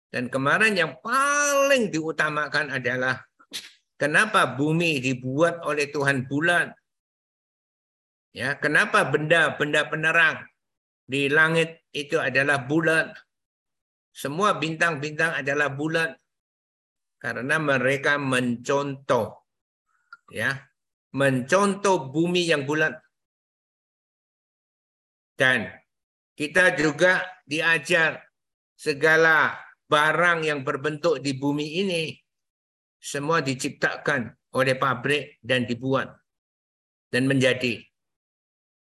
Dan 0.08 0.32
kemarin 0.32 0.72
yang 0.80 0.96
paling 1.04 1.92
diutamakan 1.92 2.72
adalah 2.72 3.28
kenapa 4.00 4.56
bumi 4.56 5.04
dibuat 5.04 5.60
oleh 5.68 5.92
Tuhan 5.92 6.24
bulan. 6.32 6.72
Ya, 8.32 8.56
kenapa 8.56 9.04
benda-benda 9.04 9.84
penerang 9.92 10.48
di 11.04 11.28
langit 11.28 11.84
itu 11.92 12.16
adalah 12.16 12.64
bulan. 12.64 13.12
Semua 14.16 14.56
bintang-bintang 14.56 15.44
adalah 15.44 15.70
bulan 15.76 16.16
karena 17.20 17.58
mereka 17.60 18.16
mencontoh 18.16 19.44
ya, 20.32 20.67
mencontoh 21.14 22.12
bumi 22.12 22.50
yang 22.50 22.68
bulat. 22.68 22.98
Dan 25.38 25.70
kita 26.34 26.74
juga 26.74 27.22
diajar 27.46 28.26
segala 28.74 29.54
barang 29.88 30.44
yang 30.44 30.66
berbentuk 30.66 31.22
di 31.22 31.38
bumi 31.38 31.86
ini 31.86 32.04
semua 32.98 33.40
diciptakan 33.40 34.34
oleh 34.58 34.76
pabrik 34.76 35.38
dan 35.40 35.70
dibuat 35.70 36.12
dan 37.14 37.30
menjadi. 37.30 37.80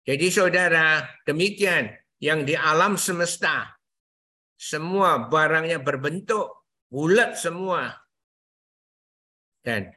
Jadi 0.03 0.27
saudara, 0.27 0.99
demikian 1.23 1.87
yang 2.19 2.43
di 2.43 2.59
alam 2.59 2.99
semesta. 2.99 3.71
Semua 4.59 5.27
barangnya 5.31 5.79
berbentuk 5.79 6.67
bulat 6.91 7.39
semua. 7.39 7.91
Dan 9.63 9.91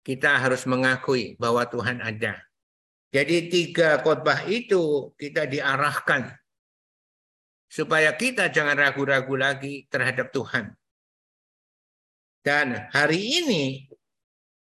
kita 0.00 0.40
harus 0.40 0.64
mengakui 0.64 1.36
bahwa 1.36 1.64
Tuhan 1.68 2.00
ada. 2.00 2.40
Jadi 3.10 3.50
tiga 3.50 3.98
khotbah 4.00 4.46
itu 4.46 5.10
kita 5.18 5.44
diarahkan 5.50 6.30
supaya 7.66 8.14
kita 8.14 8.50
jangan 8.50 8.78
ragu-ragu 8.78 9.34
lagi 9.34 9.86
terhadap 9.90 10.30
Tuhan. 10.30 10.74
Dan 12.40 12.88
hari 12.94 13.42
ini 13.42 13.90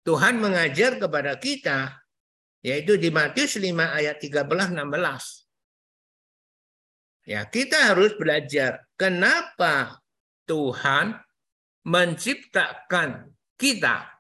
Tuhan 0.04 0.42
mengajar 0.42 0.98
kepada 1.00 1.38
kita 1.38 2.00
yaitu 2.60 3.00
di 3.00 3.08
Matius 3.08 3.56
5 3.56 3.72
ayat 3.72 4.20
13 4.20 4.76
16. 4.76 5.48
Ya, 7.30 7.46
kita 7.46 7.94
harus 7.94 8.18
belajar 8.18 8.84
kenapa 8.98 10.02
Tuhan 10.50 11.14
menciptakan 11.86 13.30
kita. 13.54 14.19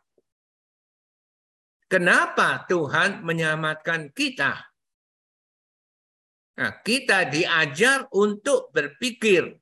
Kenapa 1.89 2.69
Tuhan 2.69 3.25
menyelamatkan 3.25 4.13
kita? 4.13 4.61
Nah, 6.61 6.71
kita 6.85 7.25
diajar 7.25 8.05
untuk 8.13 8.69
berpikir. 8.69 9.57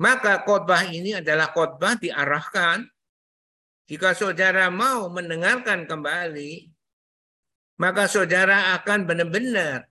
Maka 0.00 0.46
khotbah 0.46 0.88
ini 0.88 1.20
adalah 1.20 1.52
khotbah 1.52 2.00
diarahkan 2.00 2.86
jika 3.88 4.12
saudara 4.12 4.68
mau 4.68 5.08
mendengarkan 5.08 5.88
kembali, 5.88 6.68
maka 7.80 8.04
saudara 8.04 8.76
akan 8.76 9.08
benar-benar 9.08 9.88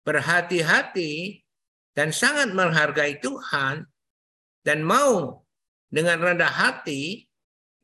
berhati-hati 0.00 1.44
dan 1.92 2.08
sangat 2.08 2.56
menghargai 2.56 3.20
Tuhan 3.20 3.84
dan 4.64 4.78
mau 4.80 5.44
dengan 5.92 6.24
rendah 6.24 6.48
hati 6.48 7.28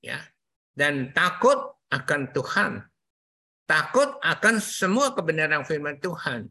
ya 0.01 0.32
dan 0.73 1.13
takut 1.13 1.77
akan 1.93 2.33
Tuhan. 2.33 2.73
Takut 3.69 4.19
akan 4.21 4.61
semua 4.61 5.17
kebenaran 5.17 5.65
firman 5.65 5.97
Tuhan 6.03 6.51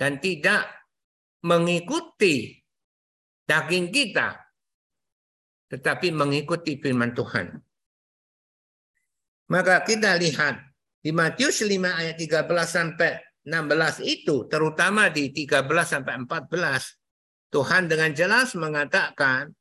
dan 0.00 0.18
tidak 0.18 0.66
mengikuti 1.44 2.56
daging 3.46 3.90
kita 3.90 4.42
tetapi 5.72 6.12
mengikuti 6.12 6.76
firman 6.76 7.16
Tuhan. 7.16 7.56
Maka 9.48 9.80
kita 9.84 10.20
lihat 10.20 10.60
di 11.00 11.16
Matius 11.16 11.64
5 11.64 11.72
ayat 11.72 12.16
13 12.20 12.44
sampai 12.68 13.16
16 13.42 14.04
itu 14.04 14.46
terutama 14.52 15.08
di 15.08 15.32
13 15.32 15.64
sampai 15.82 16.14
14 16.28 17.52
Tuhan 17.52 17.88
dengan 17.88 18.12
jelas 18.12 18.52
mengatakan, 18.56 19.52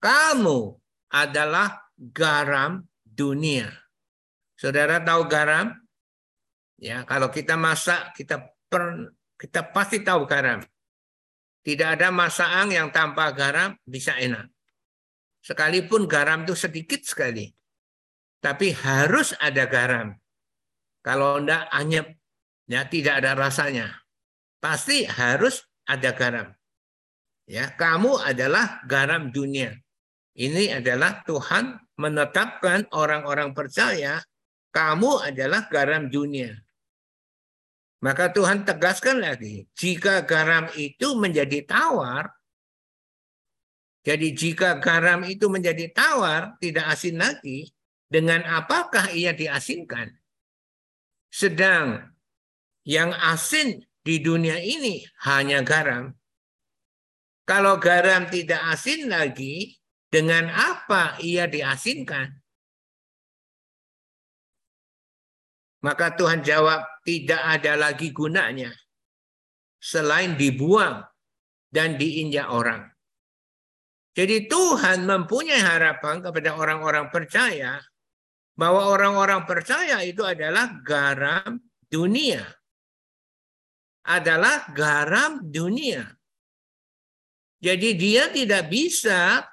kamu 0.00 0.76
adalah 1.12 1.80
garam 1.96 2.84
dunia. 3.16 3.72
Saudara 4.60 5.00
tahu 5.00 5.24
garam? 5.26 5.72
Ya, 6.76 7.08
kalau 7.08 7.32
kita 7.32 7.56
masak, 7.56 8.12
kita 8.12 8.52
per, 8.68 9.16
kita 9.40 9.72
pasti 9.72 10.04
tahu 10.04 10.28
garam. 10.28 10.60
Tidak 11.64 11.98
ada 11.98 12.12
masakan 12.12 12.70
yang 12.70 12.88
tanpa 12.92 13.32
garam 13.32 13.74
bisa 13.88 14.14
enak. 14.20 14.52
Sekalipun 15.40 16.04
garam 16.04 16.44
itu 16.44 16.54
sedikit 16.54 17.02
sekali. 17.02 17.48
Tapi 18.38 18.76
harus 18.76 19.32
ada 19.40 19.64
garam. 19.66 20.14
Kalau 21.00 21.40
enggak 21.40 21.66
anyep, 21.72 22.06
ya 22.68 22.86
tidak 22.86 23.24
ada 23.24 23.34
rasanya. 23.34 23.90
Pasti 24.60 25.06
harus 25.06 25.64
ada 25.88 26.12
garam. 26.12 26.48
Ya, 27.46 27.70
kamu 27.74 28.20
adalah 28.26 28.82
garam 28.90 29.30
dunia. 29.30 29.74
Ini 30.34 30.82
adalah 30.82 31.22
Tuhan 31.22 31.85
menetapkan 31.96 32.84
orang-orang 32.92 33.56
percaya 33.56 34.20
kamu 34.72 35.24
adalah 35.24 35.64
garam 35.72 36.12
dunia. 36.12 36.52
Maka 38.04 38.28
Tuhan 38.28 38.68
tegaskan 38.68 39.24
lagi, 39.24 39.64
jika 39.72 40.20
garam 40.28 40.68
itu 40.76 41.16
menjadi 41.16 41.64
tawar, 41.64 42.28
jadi 44.04 44.30
jika 44.30 44.78
garam 44.78 45.24
itu 45.26 45.48
menjadi 45.48 45.90
tawar, 45.90 46.54
tidak 46.60 46.86
asin 46.92 47.18
lagi, 47.18 47.72
dengan 48.06 48.44
apakah 48.46 49.10
ia 49.10 49.34
diasinkan? 49.34 50.14
Sedang 51.32 52.14
yang 52.86 53.10
asin 53.16 53.82
di 54.06 54.22
dunia 54.22 54.62
ini 54.62 55.02
hanya 55.26 55.64
garam. 55.66 56.14
Kalau 57.42 57.82
garam 57.82 58.30
tidak 58.30 58.62
asin 58.70 59.10
lagi, 59.10 59.74
dengan 60.08 60.48
apa 60.50 61.18
ia 61.22 61.50
diasinkan? 61.50 62.30
Maka 65.86 66.18
Tuhan 66.18 66.42
jawab, 66.42 66.82
tidak 67.06 67.38
ada 67.38 67.78
lagi 67.78 68.10
gunanya 68.10 68.74
selain 69.78 70.34
dibuang 70.34 71.04
dan 71.70 71.94
diinjak 71.94 72.50
orang. 72.50 72.90
Jadi 74.16 74.48
Tuhan 74.48 75.04
mempunyai 75.04 75.60
harapan 75.60 76.24
kepada 76.24 76.56
orang-orang 76.56 77.12
percaya 77.12 77.78
bahwa 78.56 78.88
orang-orang 78.88 79.44
percaya 79.44 80.00
itu 80.00 80.24
adalah 80.24 80.80
garam 80.80 81.60
dunia. 81.92 82.42
Adalah 84.08 84.72
garam 84.72 85.44
dunia. 85.44 86.08
Jadi 87.60 87.94
dia 87.94 88.32
tidak 88.32 88.72
bisa 88.72 89.44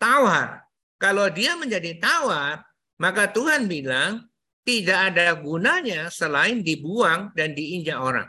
tawar. 0.00 0.64
Kalau 0.96 1.28
dia 1.28 1.56
menjadi 1.60 2.00
tawar, 2.00 2.64
maka 2.96 3.28
Tuhan 3.28 3.68
bilang 3.68 4.24
tidak 4.64 5.12
ada 5.12 5.36
gunanya 5.36 6.08
selain 6.08 6.64
dibuang 6.64 7.32
dan 7.36 7.52
diinjak 7.52 7.96
orang. 8.00 8.28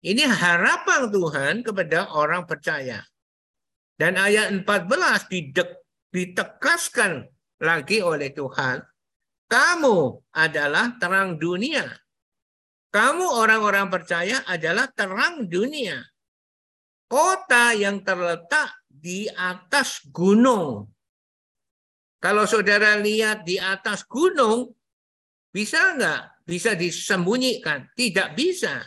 Ini 0.00 0.24
harapan 0.24 1.12
Tuhan 1.12 1.54
kepada 1.66 2.14
orang 2.14 2.48
percaya. 2.48 3.04
Dan 4.00 4.16
ayat 4.16 4.48
14 4.64 5.28
ditekaskan 6.08 7.28
lagi 7.60 8.00
oleh 8.00 8.32
Tuhan. 8.32 8.80
Kamu 9.50 10.30
adalah 10.32 10.96
terang 10.96 11.36
dunia. 11.36 11.84
Kamu 12.90 13.22
orang-orang 13.22 13.92
percaya 13.92 14.40
adalah 14.48 14.88
terang 14.90 15.46
dunia 15.46 16.00
kota 17.10 17.74
yang 17.74 18.06
terletak 18.06 18.70
di 19.00 19.26
atas 19.32 20.04
gunung. 20.12 20.84
Kalau 22.20 22.44
saudara 22.44 23.00
lihat 23.00 23.48
di 23.48 23.56
atas 23.56 24.04
gunung, 24.04 24.68
bisa 25.48 25.96
nggak? 25.96 26.44
Bisa 26.44 26.76
disembunyikan? 26.76 27.88
Tidak 27.96 28.36
bisa. 28.36 28.84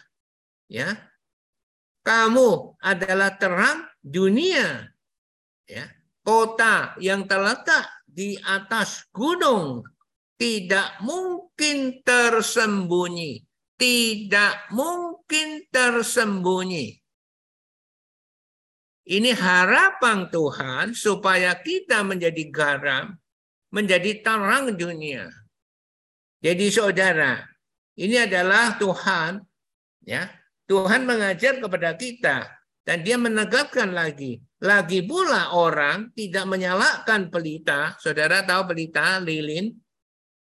Ya, 0.69 0.93
kamu 2.05 2.77
adalah 2.77 3.33
terang 3.41 3.89
dunia. 4.05 4.85
Ya, 5.65 5.89
kota 6.21 6.93
yang 7.01 7.25
terletak 7.25 7.89
di 8.05 8.37
atas 8.45 9.09
gunung 9.09 9.81
tidak 10.37 10.99
mungkin 11.01 12.03
tersembunyi. 12.03 13.41
Tidak 13.73 14.71
mungkin 14.75 15.65
tersembunyi. 15.71 17.02
Ini 19.03 19.35
harapan 19.35 20.31
Tuhan 20.31 20.95
supaya 20.95 21.51
kita 21.59 22.07
menjadi 22.07 22.43
garam, 22.47 23.11
menjadi 23.75 24.23
terang 24.23 24.71
dunia. 24.79 25.27
Jadi 26.39 26.71
saudara, 26.71 27.43
ini 27.99 28.15
adalah 28.15 28.79
Tuhan, 28.79 29.43
ya. 30.07 30.31
Tuhan 30.63 31.03
mengajar 31.03 31.59
kepada 31.59 31.91
kita 31.99 32.47
dan 32.87 33.03
dia 33.03 33.19
menegakkan 33.19 33.91
lagi. 33.91 34.39
Lagi 34.63 35.03
pula 35.03 35.51
orang 35.51 36.15
tidak 36.15 36.47
menyalakan 36.47 37.27
pelita. 37.27 37.99
Saudara 37.99 38.47
tahu 38.47 38.71
pelita 38.71 39.19
lilin? 39.19 39.75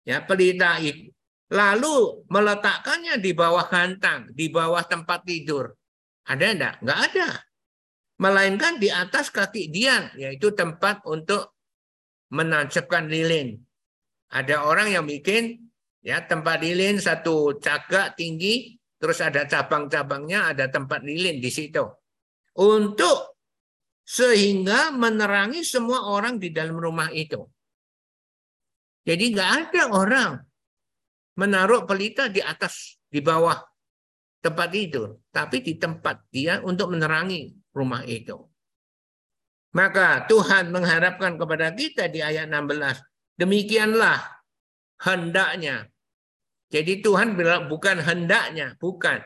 Ya, 0.08 0.24
pelita 0.24 0.80
itu. 0.80 1.12
Lalu 1.52 2.24
meletakkannya 2.32 3.20
di 3.20 3.36
bawah 3.36 3.68
kantang, 3.68 4.32
di 4.32 4.48
bawah 4.48 4.88
tempat 4.88 5.28
tidur. 5.28 5.76
Ada 6.24 6.56
enggak? 6.56 6.76
Enggak 6.80 7.00
ada 7.12 7.30
melainkan 8.16 8.80
di 8.80 8.88
atas 8.88 9.28
kaki 9.28 9.68
dia, 9.68 10.12
yaitu 10.16 10.56
tempat 10.56 11.04
untuk 11.04 11.56
menancapkan 12.32 13.12
lilin. 13.12 13.60
Ada 14.32 14.66
orang 14.66 14.92
yang 14.92 15.06
bikin 15.06 15.60
ya 16.02 16.24
tempat 16.24 16.64
lilin 16.64 17.00
satu 17.00 17.60
cagak 17.60 18.16
tinggi, 18.16 18.76
terus 18.98 19.20
ada 19.20 19.44
cabang-cabangnya, 19.46 20.56
ada 20.56 20.66
tempat 20.72 21.04
lilin 21.04 21.44
di 21.44 21.52
situ. 21.52 21.84
Untuk 22.56 23.36
sehingga 24.06 24.94
menerangi 24.96 25.66
semua 25.66 26.08
orang 26.08 26.40
di 26.40 26.54
dalam 26.54 26.78
rumah 26.78 27.12
itu. 27.12 27.42
Jadi 29.06 29.34
nggak 29.34 29.52
ada 29.70 29.84
orang 29.92 30.32
menaruh 31.36 31.84
pelita 31.84 32.32
di 32.32 32.40
atas, 32.40 32.96
di 33.06 33.20
bawah 33.20 33.60
tempat 34.40 34.70
tidur, 34.72 35.20
tapi 35.34 35.62
di 35.62 35.76
tempat 35.76 36.26
dia 36.30 36.62
untuk 36.62 36.94
menerangi 36.94 37.65
rumah 37.76 38.08
itu. 38.08 38.40
Maka 39.76 40.24
Tuhan 40.32 40.72
mengharapkan 40.72 41.36
kepada 41.36 41.76
kita 41.76 42.08
di 42.08 42.24
ayat 42.24 42.48
16, 42.48 43.04
demikianlah 43.36 44.24
hendaknya. 45.04 45.92
Jadi 46.72 47.04
Tuhan 47.04 47.36
bilang 47.36 47.68
bukan 47.68 48.00
hendaknya, 48.00 48.80
bukan. 48.80 49.20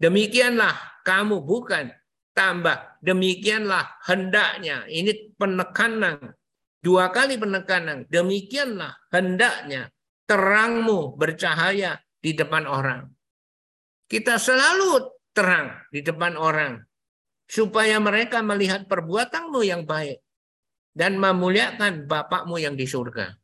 Demikianlah 0.00 1.04
kamu 1.04 1.44
bukan 1.44 1.92
tambah 2.32 2.96
demikianlah 3.04 4.00
hendaknya. 4.08 4.88
Ini 4.88 5.36
penekanan 5.36 6.32
Dua 6.84 7.08
kali 7.08 7.40
penekanan. 7.40 8.04
Demikianlah 8.12 8.92
hendaknya 9.08 9.88
terangmu 10.28 11.16
bercahaya 11.16 11.96
di 12.20 12.36
depan 12.36 12.68
orang. 12.68 13.08
Kita 14.04 14.36
selalu 14.36 15.16
terang 15.32 15.80
di 15.88 16.04
depan 16.04 16.36
orang. 16.36 16.76
Supaya 17.44 18.00
mereka 18.00 18.40
melihat 18.40 18.88
perbuatanmu 18.88 19.60
yang 19.64 19.84
baik. 19.84 20.20
Dan 20.94 21.18
memuliakan 21.18 22.06
Bapakmu 22.06 22.56
yang 22.62 22.78
di 22.78 22.86
surga. 22.86 23.34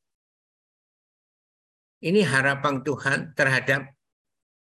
Ini 2.00 2.24
harapan 2.24 2.80
Tuhan 2.80 3.36
terhadap 3.36 3.90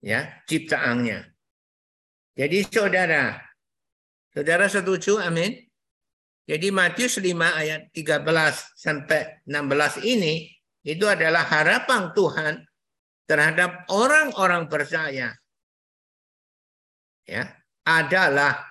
ya 0.00 0.40
ciptaannya. 0.48 1.28
Jadi 2.38 2.58
saudara, 2.70 3.34
saudara 4.30 4.70
setuju? 4.70 5.18
Amin. 5.18 5.58
Jadi 6.48 6.72
Matius 6.72 7.20
5 7.20 7.28
ayat 7.34 7.92
13 7.92 8.24
sampai 8.72 9.44
16 9.44 10.00
ini 10.08 10.48
itu 10.80 11.04
adalah 11.04 11.44
harapan 11.44 12.14
Tuhan 12.16 12.54
terhadap 13.28 13.84
orang-orang 13.92 14.64
percaya. 14.72 15.36
Ya, 17.28 17.44
adalah 17.84 18.67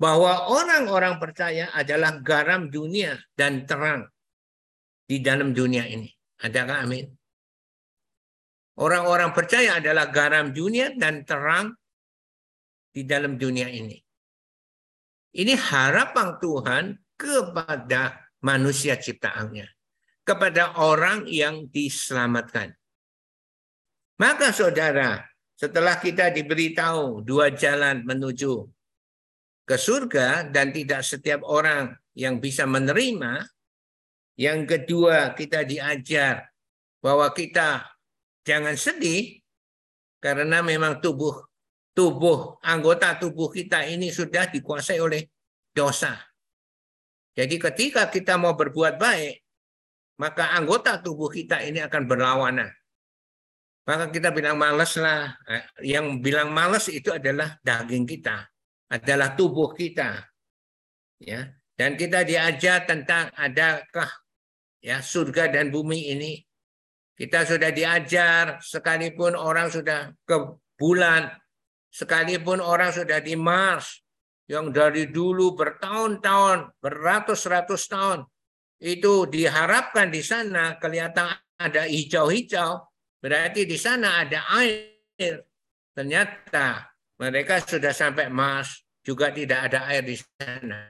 bahwa 0.00 0.48
orang-orang 0.48 1.20
percaya 1.20 1.68
adalah 1.76 2.24
garam 2.24 2.72
dunia 2.72 3.20
dan 3.36 3.68
terang 3.68 4.08
di 5.04 5.20
dalam 5.20 5.52
dunia 5.52 5.84
ini. 5.84 6.08
Adakah 6.40 6.88
amin? 6.88 7.04
Orang-orang 8.80 9.36
percaya 9.36 9.76
adalah 9.76 10.08
garam 10.08 10.56
dunia 10.56 10.96
dan 10.96 11.28
terang 11.28 11.76
di 12.96 13.04
dalam 13.04 13.36
dunia 13.36 13.68
ini. 13.68 14.00
Ini 15.36 15.52
harapan 15.52 16.40
Tuhan 16.40 16.84
kepada 17.20 18.24
manusia 18.40 18.96
ciptaannya. 18.96 19.68
Kepada 20.24 20.80
orang 20.80 21.28
yang 21.28 21.68
diselamatkan. 21.68 22.72
Maka 24.16 24.48
saudara, 24.48 25.28
setelah 25.60 26.00
kita 26.00 26.32
diberitahu 26.32 27.20
dua 27.20 27.52
jalan 27.52 28.00
menuju 28.08 28.79
ke 29.70 29.78
surga 29.78 30.50
dan 30.50 30.74
tidak 30.74 31.06
setiap 31.06 31.46
orang 31.46 31.94
yang 32.18 32.42
bisa 32.42 32.66
menerima, 32.66 33.46
yang 34.34 34.66
kedua 34.66 35.30
kita 35.38 35.62
diajar 35.62 36.50
bahwa 36.98 37.30
kita 37.30 37.86
jangan 38.42 38.74
sedih 38.74 39.38
karena 40.18 40.58
memang 40.58 40.98
tubuh 40.98 41.46
tubuh 41.94 42.58
anggota 42.66 43.14
tubuh 43.14 43.46
kita 43.54 43.86
ini 43.86 44.10
sudah 44.10 44.50
dikuasai 44.50 44.98
oleh 44.98 45.30
dosa. 45.70 46.18
Jadi 47.38 47.62
ketika 47.62 48.10
kita 48.10 48.34
mau 48.42 48.58
berbuat 48.58 48.98
baik, 48.98 49.38
maka 50.18 50.50
anggota 50.50 50.98
tubuh 50.98 51.30
kita 51.30 51.62
ini 51.62 51.78
akan 51.78 52.10
berlawanan. 52.10 52.74
Maka 53.86 54.10
kita 54.10 54.34
bilang 54.34 54.58
males 54.58 54.98
lah. 54.98 55.30
Eh, 55.46 55.94
yang 55.94 56.18
bilang 56.18 56.50
males 56.50 56.90
itu 56.90 57.14
adalah 57.14 57.54
daging 57.62 58.02
kita, 58.02 58.49
adalah 58.90 59.38
tubuh 59.38 59.70
kita. 59.72 60.26
Ya, 61.20 61.54
dan 61.78 61.94
kita 61.94 62.26
diajar 62.26 62.84
tentang 62.84 63.30
adakah 63.38 64.08
ya 64.82 65.00
surga 65.00 65.48
dan 65.48 65.70
bumi 65.70 66.12
ini. 66.12 66.42
Kita 67.14 67.44
sudah 67.44 67.68
diajar 67.68 68.64
sekalipun 68.64 69.36
orang 69.36 69.68
sudah 69.68 70.08
ke 70.24 70.36
bulan, 70.80 71.28
sekalipun 71.92 72.64
orang 72.64 72.88
sudah 72.88 73.20
di 73.20 73.36
Mars, 73.36 74.00
yang 74.50 74.72
dari 74.74 75.06
dulu 75.06 75.52
bertahun-tahun, 75.52 76.80
beratus-ratus 76.80 77.92
tahun, 77.92 78.24
itu 78.80 79.28
diharapkan 79.28 80.08
di 80.08 80.24
sana 80.24 80.80
kelihatan 80.80 81.36
ada 81.60 81.84
hijau-hijau, 81.84 82.88
berarti 83.20 83.68
di 83.68 83.76
sana 83.76 84.24
ada 84.24 84.40
air. 84.56 85.44
Ternyata 85.92 86.89
mereka 87.20 87.60
sudah 87.60 87.92
sampai 87.92 88.32
Mars, 88.32 88.80
juga 89.04 89.28
tidak 89.28 89.68
ada 89.68 89.84
air 89.92 90.02
di 90.02 90.16
sana. 90.16 90.88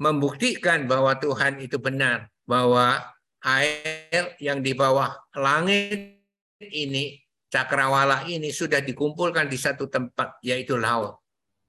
Membuktikan 0.00 0.88
bahwa 0.88 1.14
Tuhan 1.20 1.60
itu 1.60 1.76
benar, 1.76 2.26
bahwa 2.48 3.04
air 3.44 4.34
yang 4.40 4.64
di 4.64 4.72
bawah 4.72 5.12
langit 5.36 6.18
ini, 6.58 7.20
cakrawala 7.52 8.24
ini 8.26 8.48
sudah 8.48 8.80
dikumpulkan 8.80 9.46
di 9.46 9.60
satu 9.60 9.86
tempat, 9.86 10.40
yaitu 10.40 10.80
laut 10.80 11.22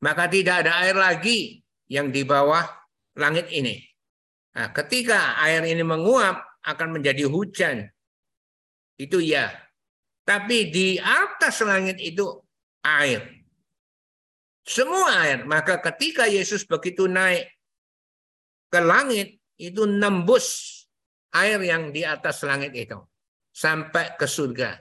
maka 0.06 0.30
tidak 0.30 0.62
ada 0.62 0.86
air 0.86 0.93
lagi 0.93 1.65
yang 1.89 2.13
di 2.13 2.21
bawah 2.21 2.62
langit 3.17 3.50
ini. 3.50 3.82
Nah, 4.54 4.69
ketika 4.69 5.41
air 5.41 5.65
ini 5.65 5.82
menguap 5.82 6.62
akan 6.62 7.02
menjadi 7.02 7.26
hujan. 7.26 7.89
Itu 8.95 9.17
ya. 9.17 9.50
Tapi 10.26 10.69
di 10.69 10.98
atas 11.02 11.62
langit 11.65 11.98
itu 12.02 12.44
air. 12.86 13.26
Semua 14.62 15.26
air. 15.26 15.41
Maka 15.50 15.82
ketika 15.82 16.30
Yesus 16.30 16.65
begitu 16.69 17.10
naik 17.10 17.50
ke 18.69 18.80
langit, 18.82 19.41
itu 19.58 19.89
nembus 19.89 20.74
air 21.34 21.58
yang 21.65 21.89
di 21.89 22.06
atas 22.06 22.45
langit 22.45 22.78
itu. 22.78 23.02
Sampai 23.50 24.13
ke 24.19 24.30
surga. 24.30 24.78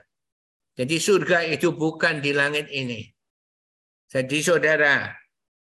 Jadi 0.75 0.99
surga 0.99 1.47
itu 1.47 1.71
bukan 1.71 2.19
di 2.19 2.35
langit 2.35 2.67
ini. 2.69 3.07
Jadi 4.11 4.43
saudara, 4.43 5.07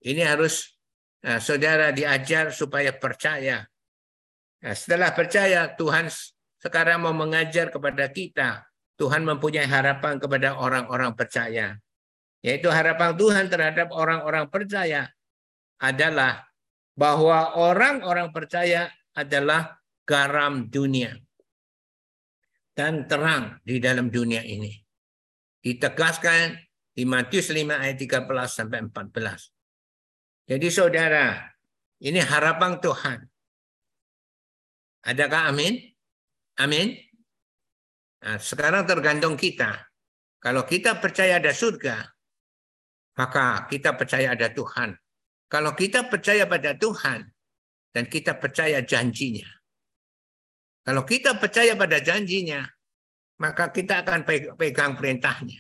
ini 0.06 0.22
harus 0.22 0.78
nah, 1.26 1.42
saudara 1.42 1.90
diajar 1.90 2.54
supaya 2.54 2.94
percaya. 2.94 3.66
Nah, 4.62 4.76
setelah 4.78 5.10
percaya, 5.16 5.74
Tuhan 5.74 6.12
sekarang 6.62 7.02
mau 7.02 7.16
mengajar 7.16 7.74
kepada 7.74 8.06
kita. 8.12 8.70
Tuhan 9.00 9.24
mempunyai 9.24 9.66
harapan 9.66 10.20
kepada 10.20 10.60
orang-orang 10.60 11.16
percaya. 11.16 11.80
Yaitu 12.40 12.72
harapan 12.72 13.16
Tuhan 13.20 13.46
terhadap 13.52 13.92
orang-orang 13.92 14.48
percaya 14.48 15.12
adalah 15.80 16.48
bahwa 16.96 17.56
orang-orang 17.60 18.32
percaya 18.32 18.92
adalah 19.16 19.80
garam 20.08 20.68
dunia 20.68 21.16
dan 22.76 23.08
terang 23.12 23.60
di 23.68 23.84
dalam 23.84 24.08
dunia 24.08 24.40
ini. 24.40 24.72
Ditegaskan 25.60 26.56
di 26.96 27.04
Matius 27.04 27.52
5 27.52 27.76
ayat 27.76 28.00
13 28.00 28.24
sampai 28.48 28.80
14. 28.88 30.48
Jadi 30.48 30.68
saudara, 30.72 31.44
ini 32.00 32.24
harapan 32.24 32.80
Tuhan. 32.80 33.20
Adakah 35.04 35.52
amin? 35.52 35.80
Amin. 36.60 36.96
Nah, 38.24 38.40
sekarang 38.40 38.84
tergantung 38.84 39.36
kita. 39.40 39.88
Kalau 40.40 40.64
kita 40.64 41.00
percaya 41.00 41.40
ada 41.40 41.52
surga, 41.52 42.04
maka 43.20 43.68
kita 43.68 44.00
percaya 44.00 44.32
ada 44.32 44.48
Tuhan. 44.48 44.96
Kalau 45.52 45.76
kita 45.76 46.08
percaya 46.08 46.48
pada 46.48 46.72
Tuhan 46.80 47.28
dan 47.92 48.04
kita 48.08 48.40
percaya 48.40 48.80
janjinya. 48.80 49.50
Kalau 50.88 51.04
kita 51.04 51.36
percaya 51.36 51.76
pada 51.76 52.00
janjinya, 52.00 52.64
maka 53.44 53.76
kita 53.76 54.08
akan 54.08 54.24
pegang 54.56 54.96
perintahnya. 54.96 55.60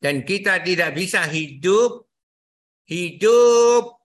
Dan 0.00 0.24
kita 0.24 0.64
tidak 0.64 0.96
bisa 0.96 1.28
hidup 1.28 2.08
hidup 2.86 3.98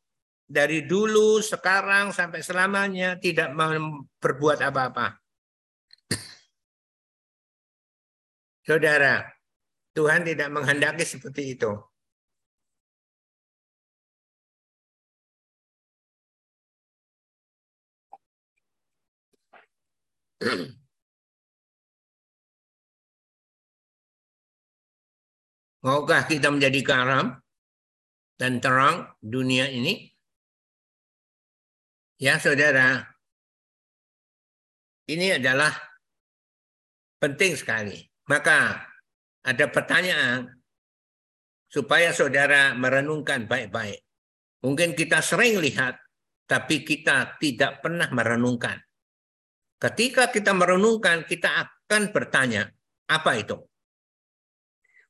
dari 0.52 0.84
dulu, 0.84 1.40
sekarang 1.40 2.12
sampai 2.12 2.44
selamanya 2.44 3.16
tidak 3.16 3.56
berbuat 4.20 4.60
apa-apa. 4.60 5.16
Saudara, 8.68 9.41
Tuhan 9.92 10.24
tidak 10.24 10.48
menghendaki 10.56 11.04
seperti 11.04 11.60
itu. 11.60 11.72
Maukah 25.86 26.24
kita 26.30 26.48
menjadi 26.54 26.80
garam 26.86 27.42
dan 28.40 28.64
terang 28.64 29.12
dunia 29.20 29.68
ini? 29.70 30.08
Ya 32.22 32.38
saudara, 32.38 33.12
ini 35.10 35.36
adalah 35.36 35.74
penting 37.18 37.58
sekali. 37.58 37.98
Maka 38.30 38.91
ada 39.42 39.66
pertanyaan 39.70 40.50
supaya 41.72 42.14
saudara 42.14 42.78
merenungkan 42.78 43.48
baik-baik. 43.48 44.02
Mungkin 44.62 44.94
kita 44.94 45.24
sering 45.26 45.58
lihat, 45.58 45.98
tapi 46.46 46.86
kita 46.86 47.42
tidak 47.42 47.82
pernah 47.82 48.12
merenungkan. 48.14 48.78
Ketika 49.82 50.30
kita 50.30 50.54
merenungkan, 50.54 51.26
kita 51.26 51.50
akan 51.66 52.14
bertanya, 52.14 52.70
apa 53.10 53.32
itu? 53.42 53.58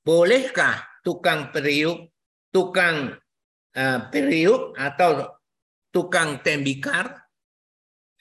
bolehkah 0.02 0.82
tukang 1.06 1.54
periuk, 1.54 2.10
tukang 2.50 3.14
uh, 3.78 4.00
periuk 4.10 4.74
atau 4.78 5.38
tukang 5.94 6.42
tembikar 6.42 7.22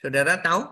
Saudara 0.01 0.41
tahu 0.41 0.65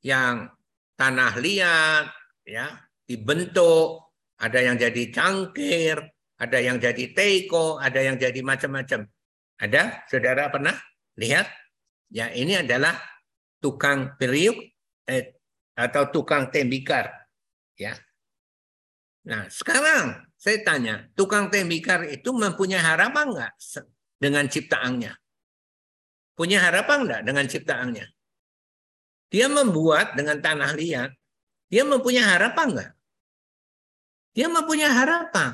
yang 0.00 0.48
tanah 0.96 1.36
liat 1.36 2.08
ya 2.48 2.72
dibentuk, 3.04 4.09
ada 4.40 4.58
yang 4.64 4.76
jadi 4.80 5.12
cangkir, 5.12 6.00
ada 6.40 6.58
yang 6.58 6.80
jadi 6.80 7.12
teko, 7.12 7.76
ada 7.76 8.00
yang 8.00 8.16
jadi 8.16 8.40
macam-macam. 8.40 9.04
Ada? 9.60 10.08
Saudara 10.08 10.48
pernah 10.48 10.72
lihat? 11.20 11.44
Ya, 12.08 12.32
ini 12.32 12.56
adalah 12.56 12.96
tukang 13.60 14.16
periuk 14.16 14.56
eh, 15.04 15.36
atau 15.76 16.08
tukang 16.08 16.48
tembikar. 16.48 17.12
Ya. 17.76 17.94
Nah, 19.28 19.46
sekarang 19.52 20.24
saya 20.40 20.64
tanya, 20.64 21.04
tukang 21.12 21.52
tembikar 21.52 22.08
itu 22.08 22.32
mempunyai 22.32 22.80
harapan 22.80 23.36
enggak 23.36 23.52
dengan 24.16 24.48
ciptaannya? 24.48 25.12
Punya 26.32 26.64
harapan 26.64 27.04
enggak 27.04 27.22
dengan 27.28 27.44
ciptaannya? 27.44 28.06
Dia 29.30 29.46
membuat 29.52 30.16
dengan 30.16 30.40
tanah 30.40 30.72
liat, 30.72 31.12
dia 31.68 31.84
mempunyai 31.84 32.24
harapan 32.24 32.66
enggak? 32.72 32.90
Dia 34.40 34.48
mempunyai 34.48 34.88
harapan 34.88 35.52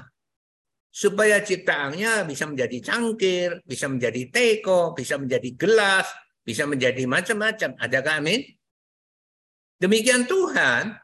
supaya 0.95 1.43
ciptaannya 1.43 2.23
bisa 2.23 2.47
menjadi 2.47 2.79
cangkir, 2.87 3.59
bisa 3.67 3.91
menjadi 3.91 4.31
teko, 4.31 4.95
bisa 4.95 5.19
menjadi 5.19 5.51
gelas, 5.59 6.07
bisa 6.47 6.71
menjadi 6.71 7.03
macam-macam. 7.03 7.75
Adakah 7.83 8.23
amin? 8.23 8.47
Demikian 9.83 10.31
Tuhan, 10.31 10.95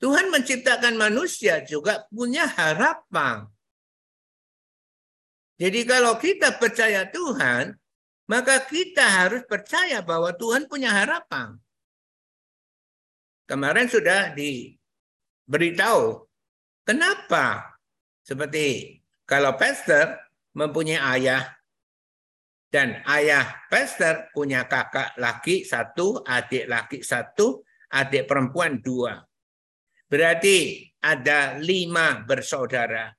Tuhan 0.00 0.32
menciptakan 0.32 0.96
manusia 0.96 1.60
juga 1.68 2.08
punya 2.08 2.48
harapan. 2.48 3.44
Jadi 5.60 5.84
kalau 5.84 6.16
kita 6.16 6.56
percaya 6.56 7.04
Tuhan, 7.12 7.76
maka 8.24 8.64
kita 8.64 9.04
harus 9.04 9.44
percaya 9.44 10.00
bahwa 10.00 10.32
Tuhan 10.32 10.64
punya 10.64 10.96
harapan. 10.96 11.60
Kemarin 13.44 13.92
sudah 13.92 14.32
diberitahu 14.32 16.27
kenapa 16.88 17.76
seperti 18.24 18.96
kalau 19.28 19.60
pastor 19.60 20.16
mempunyai 20.56 21.20
ayah 21.20 21.44
dan 22.72 23.00
ayah 23.08 23.64
pastor 23.68 24.28
punya 24.32 24.64
kakak 24.68 25.16
laki 25.20 25.64
satu, 25.64 26.24
adik 26.24 26.68
laki 26.68 27.00
satu, 27.00 27.64
adik 27.92 28.24
perempuan 28.28 28.80
dua. 28.80 29.20
Berarti 30.08 30.88
ada 31.04 31.60
lima 31.60 32.24
bersaudara. 32.24 33.12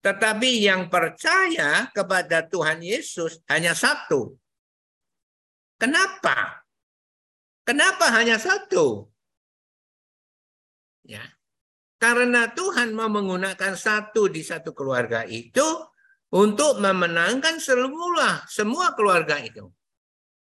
Tetapi 0.00 0.64
yang 0.64 0.88
percaya 0.88 1.92
kepada 1.92 2.48
Tuhan 2.48 2.80
Yesus 2.80 3.44
hanya 3.52 3.76
satu. 3.76 4.32
Kenapa? 5.76 6.64
Kenapa 7.64 8.08
hanya 8.16 8.40
satu? 8.40 9.12
Ya. 11.04 11.20
Karena 12.00 12.48
Tuhan 12.48 12.96
mau 12.96 13.12
menggunakan 13.12 13.76
satu 13.76 14.32
di 14.32 14.40
satu 14.40 14.72
keluarga 14.72 15.20
itu 15.28 15.84
untuk 16.32 16.80
memenangkan 16.80 17.60
semua 17.60 18.40
semua 18.48 18.96
keluarga 18.96 19.36
itu. 19.36 19.68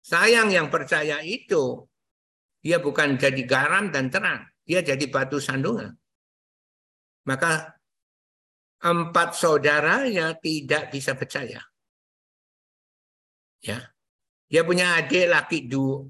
Sayang 0.00 0.48
yang 0.48 0.72
percaya 0.72 1.20
itu 1.20 1.84
dia 2.64 2.80
bukan 2.80 3.20
jadi 3.20 3.44
garam 3.44 3.92
dan 3.92 4.08
terang, 4.08 4.48
dia 4.64 4.80
jadi 4.80 5.04
batu 5.12 5.36
sandungan. 5.36 5.92
Maka 7.28 7.76
empat 8.80 9.36
saudaranya 9.36 10.32
tidak 10.40 10.96
bisa 10.96 11.12
percaya. 11.12 11.60
Ya. 13.60 13.92
Dia 14.48 14.64
punya 14.64 14.96
adik 14.96 15.28
laki 15.28 15.68
dua. 15.68 16.08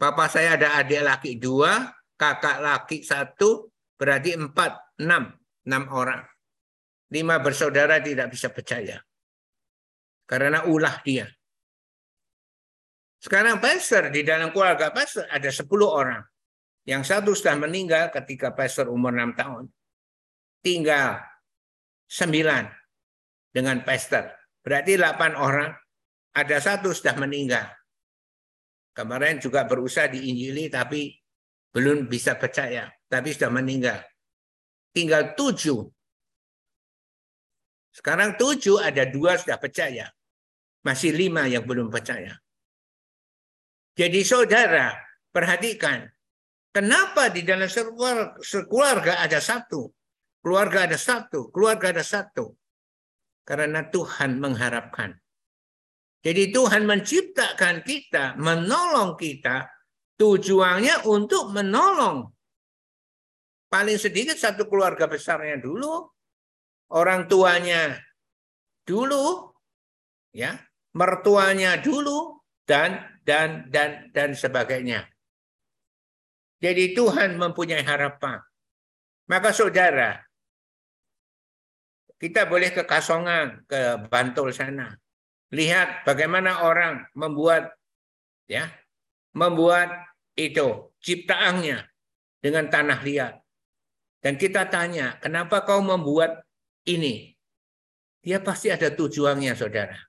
Papa 0.00 0.24
saya 0.32 0.56
ada 0.56 0.80
adik 0.80 1.04
laki 1.04 1.32
dua, 1.36 1.92
kakak 2.16 2.64
laki 2.64 3.04
satu, 3.04 3.73
berarti 4.04 4.36
empat, 4.36 5.00
enam, 5.00 5.32
enam 5.64 5.84
orang. 5.88 6.20
Lima 7.08 7.40
bersaudara 7.40 7.96
tidak 8.04 8.28
bisa 8.28 8.52
percaya. 8.52 9.00
Karena 10.28 10.68
ulah 10.68 11.00
dia. 11.00 11.24
Sekarang 13.16 13.56
pastor 13.64 14.12
di 14.12 14.20
dalam 14.20 14.52
keluarga 14.52 14.92
pastor 14.92 15.24
ada 15.32 15.48
sepuluh 15.48 15.88
orang. 15.88 16.20
Yang 16.84 17.16
satu 17.16 17.32
sudah 17.32 17.56
meninggal 17.56 18.12
ketika 18.12 18.52
pastor 18.52 18.92
umur 18.92 19.16
enam 19.16 19.32
tahun. 19.32 19.72
Tinggal 20.60 21.16
sembilan 22.04 22.68
dengan 23.48 23.80
pastor. 23.80 24.28
Berarti 24.60 25.00
delapan 25.00 25.32
orang. 25.32 25.70
Ada 26.34 26.60
satu 26.60 26.92
sudah 26.92 27.16
meninggal. 27.16 27.64
Kemarin 28.92 29.40
juga 29.40 29.64
berusaha 29.64 30.10
diinjili 30.12 30.68
tapi 30.68 31.08
belum 31.74 32.06
bisa 32.06 32.38
percaya, 32.38 32.86
tapi 33.10 33.34
sudah 33.34 33.50
meninggal. 33.50 33.98
Tinggal 34.94 35.34
tujuh. 35.34 35.82
Sekarang 37.90 38.38
tujuh, 38.38 38.78
ada 38.78 39.02
dua 39.10 39.34
sudah 39.34 39.58
percaya. 39.58 40.06
Masih 40.86 41.10
lima 41.10 41.50
yang 41.50 41.66
belum 41.66 41.90
percaya. 41.90 42.38
Jadi 43.98 44.22
saudara, 44.22 44.94
perhatikan. 45.34 46.06
Kenapa 46.70 47.30
di 47.30 47.42
dalam 47.42 47.66
sekeluarga 48.38 49.18
ada 49.22 49.42
satu? 49.42 49.90
Keluarga 50.42 50.86
ada 50.86 50.98
satu, 50.98 51.50
keluarga 51.50 51.90
ada 51.90 52.04
satu. 52.06 52.54
Karena 53.42 53.86
Tuhan 53.90 54.38
mengharapkan. 54.38 55.14
Jadi 56.22 56.54
Tuhan 56.54 56.86
menciptakan 56.86 57.82
kita, 57.82 58.38
menolong 58.38 59.14
kita 59.18 59.73
Tujuannya 60.14 61.10
untuk 61.10 61.50
menolong. 61.50 62.30
Paling 63.66 63.98
sedikit 63.98 64.38
satu 64.38 64.70
keluarga 64.70 65.10
besarnya 65.10 65.58
dulu, 65.58 66.06
orang 66.94 67.26
tuanya 67.26 67.98
dulu, 68.86 69.50
ya, 70.30 70.54
mertuanya 70.94 71.74
dulu, 71.82 72.38
dan 72.62 73.18
dan 73.26 73.66
dan 73.74 74.14
dan 74.14 74.30
sebagainya. 74.38 75.10
Jadi 76.62 76.94
Tuhan 76.94 77.34
mempunyai 77.34 77.82
harapan. 77.82 78.38
Maka 79.26 79.50
saudara, 79.50 80.22
kita 82.22 82.46
boleh 82.46 82.70
ke 82.70 82.86
Kasongan, 82.86 83.66
ke 83.66 84.06
Bantul 84.06 84.54
sana. 84.54 84.94
Lihat 85.50 86.06
bagaimana 86.06 86.62
orang 86.62 87.04
membuat 87.18 87.74
ya 88.46 88.70
membuat 89.34 89.90
itu 90.38 90.94
ciptaannya 91.02 91.84
dengan 92.40 92.70
tanah 92.70 93.00
liat. 93.02 93.34
Dan 94.24 94.40
kita 94.40 94.72
tanya, 94.72 95.20
kenapa 95.20 95.68
kau 95.68 95.84
membuat 95.84 96.40
ini? 96.88 97.36
Dia 98.24 98.40
pasti 98.40 98.72
ada 98.72 98.88
tujuannya, 98.88 99.52
saudara. 99.52 100.00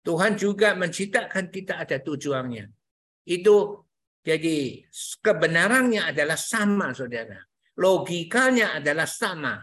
Tuhan 0.00 0.40
juga 0.40 0.72
menciptakan 0.72 1.52
kita 1.52 1.84
ada 1.84 2.00
tujuannya. 2.00 2.72
Itu 3.28 3.84
jadi 4.24 4.80
kebenarannya 5.20 6.08
adalah 6.08 6.40
sama, 6.40 6.96
saudara. 6.96 7.36
Logikanya 7.76 8.80
adalah 8.80 9.04
sama. 9.04 9.60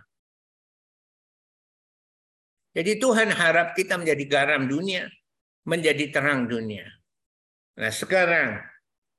Jadi 2.75 3.01
Tuhan 3.01 3.33
harap 3.33 3.73
kita 3.73 3.97
menjadi 3.97 4.23
garam 4.29 4.69
dunia, 4.69 5.09
menjadi 5.65 6.11
terang 6.13 6.45
dunia. 6.45 6.85
Nah 7.75 7.91
sekarang 7.91 8.59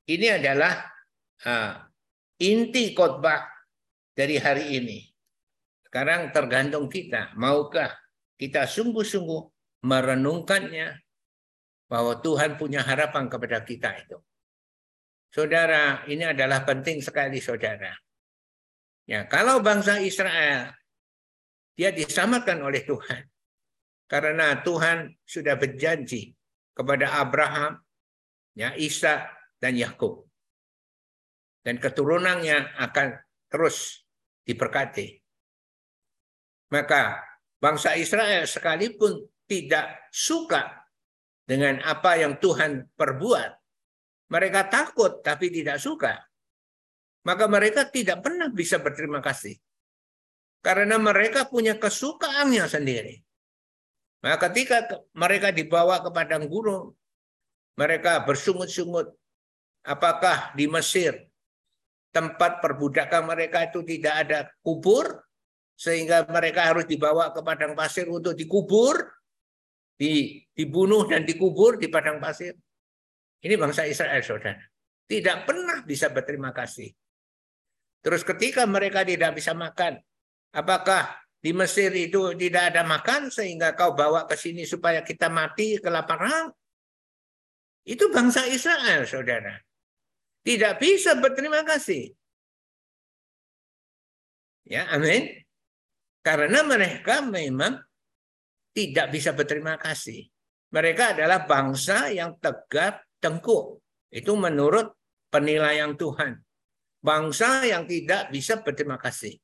ini 0.09 0.33
adalah 0.33 0.89
inti 2.41 2.97
khotbah 2.97 3.45
dari 4.17 4.41
hari 4.41 4.81
ini. 4.81 4.99
Sekarang 5.85 6.33
tergantung 6.33 6.91
kita, 6.91 7.37
maukah 7.37 7.93
kita 8.37 8.69
sungguh-sungguh 8.69 9.43
merenungkannya 9.87 10.99
bahwa 11.87 12.19
Tuhan 12.19 12.59
punya 12.59 12.83
harapan 12.83 13.31
kepada 13.31 13.63
kita 13.63 13.95
itu. 14.03 14.19
Saudara, 15.31 16.03
ini 16.11 16.27
adalah 16.27 16.65
penting 16.65 16.99
sekali 17.05 17.39
saudara. 17.39 17.95
Ya, 19.07 19.29
kalau 19.31 19.63
bangsa 19.63 20.03
Israel 20.03 20.75
dia 21.77 21.93
diselamatkan 21.95 22.59
oleh 22.65 22.83
Tuhan. 22.83 23.23
Karena 24.11 24.59
Tuhan 24.65 25.13
sudah 25.23 25.55
berjanji 25.55 26.35
kepada 26.75 27.21
Abraham, 27.23 27.79
ya 28.57 28.73
Isa 28.75 29.29
dan 29.61 29.77
Yakub. 29.77 30.25
Dan 31.61 31.77
keturunannya 31.77 32.81
akan 32.81 33.21
terus 33.53 34.07
diberkati. 34.49 35.21
Maka 36.73 37.21
bangsa 37.61 37.95
Israel 37.95 38.49
sekalipun 38.49 39.23
tidak 39.47 40.11
suka 40.11 40.87
dengan 41.47 41.79
apa 41.87 42.19
yang 42.19 42.43
Tuhan 42.43 42.91
perbuat, 42.99 43.51
mereka 44.35 44.67
takut 44.67 45.23
tapi 45.23 45.51
tidak 45.55 45.79
suka. 45.79 46.19
Maka 47.27 47.51
mereka 47.51 47.87
tidak 47.91 48.23
pernah 48.23 48.51
bisa 48.51 48.79
berterima 48.79 49.19
kasih. 49.19 49.59
Karena 50.63 50.99
mereka 50.99 51.47
punya 51.47 51.79
kesukaannya 51.79 52.67
sendiri. 52.67 53.15
Maka 54.23 54.51
ketika 54.51 55.03
mereka 55.15 55.55
dibawa 55.55 56.03
ke 56.03 56.11
padang 56.11 56.51
gurun, 56.51 56.91
mereka 57.77 58.25
bersungut-sungut 58.25 59.13
Apakah 59.87 60.51
di 60.59 60.67
Mesir 60.67 61.15
tempat 62.11 62.59
perbudakan 62.59 63.31
mereka 63.31 63.71
itu 63.71 63.87
tidak 63.87 64.15
ada 64.27 64.39
kubur 64.59 65.23
sehingga 65.79 66.27
mereka 66.27 66.67
harus 66.75 66.91
dibawa 66.91 67.31
ke 67.31 67.39
padang 67.47 67.79
pasir 67.79 68.11
untuk 68.11 68.35
dikubur, 68.35 68.99
dibunuh 69.95 71.07
dan 71.07 71.23
dikubur 71.23 71.79
di 71.79 71.87
padang 71.87 72.19
pasir? 72.19 72.59
Ini 73.39 73.55
bangsa 73.55 73.87
Israel, 73.87 74.19
saudara. 74.27 74.59
Tidak 75.07 75.47
pernah 75.47 75.87
bisa 75.87 76.11
berterima 76.11 76.51
kasih. 76.51 76.91
Terus 78.03 78.27
ketika 78.27 78.67
mereka 78.67 79.07
tidak 79.07 79.39
bisa 79.39 79.55
makan, 79.55 80.03
apakah 80.51 81.15
di 81.39 81.55
Mesir 81.55 81.95
itu 81.95 82.35
tidak 82.35 82.75
ada 82.75 82.83
makan 82.83 83.31
sehingga 83.31 83.79
kau 83.79 83.95
bawa 83.95 84.27
ke 84.27 84.35
sini 84.35 84.67
supaya 84.67 85.07
kita 85.07 85.31
mati 85.31 85.79
kelaparan. 85.79 86.51
Itu 87.87 88.11
bangsa 88.11 88.43
Israel, 88.51 89.07
saudara. 89.07 89.63
Tidak 90.43 90.75
bisa 90.83 91.15
berterima 91.23 91.63
kasih. 91.63 92.11
Ya, 94.67 94.91
amin. 94.91 95.31
Karena 96.27 96.67
mereka 96.67 97.23
memang 97.23 97.79
tidak 98.75 99.15
bisa 99.15 99.31
berterima 99.31 99.79
kasih. 99.79 100.27
Mereka 100.75 101.15
adalah 101.15 101.47
bangsa 101.47 102.11
yang 102.11 102.35
tegak 102.43 103.07
tengkuk. 103.23 103.79
Itu 104.11 104.35
menurut 104.35 104.91
penilaian 105.31 105.95
Tuhan. 105.95 106.43
Bangsa 106.99 107.63
yang 107.63 107.87
tidak 107.87 108.35
bisa 108.35 108.59
berterima 108.59 108.99
kasih. 108.99 109.39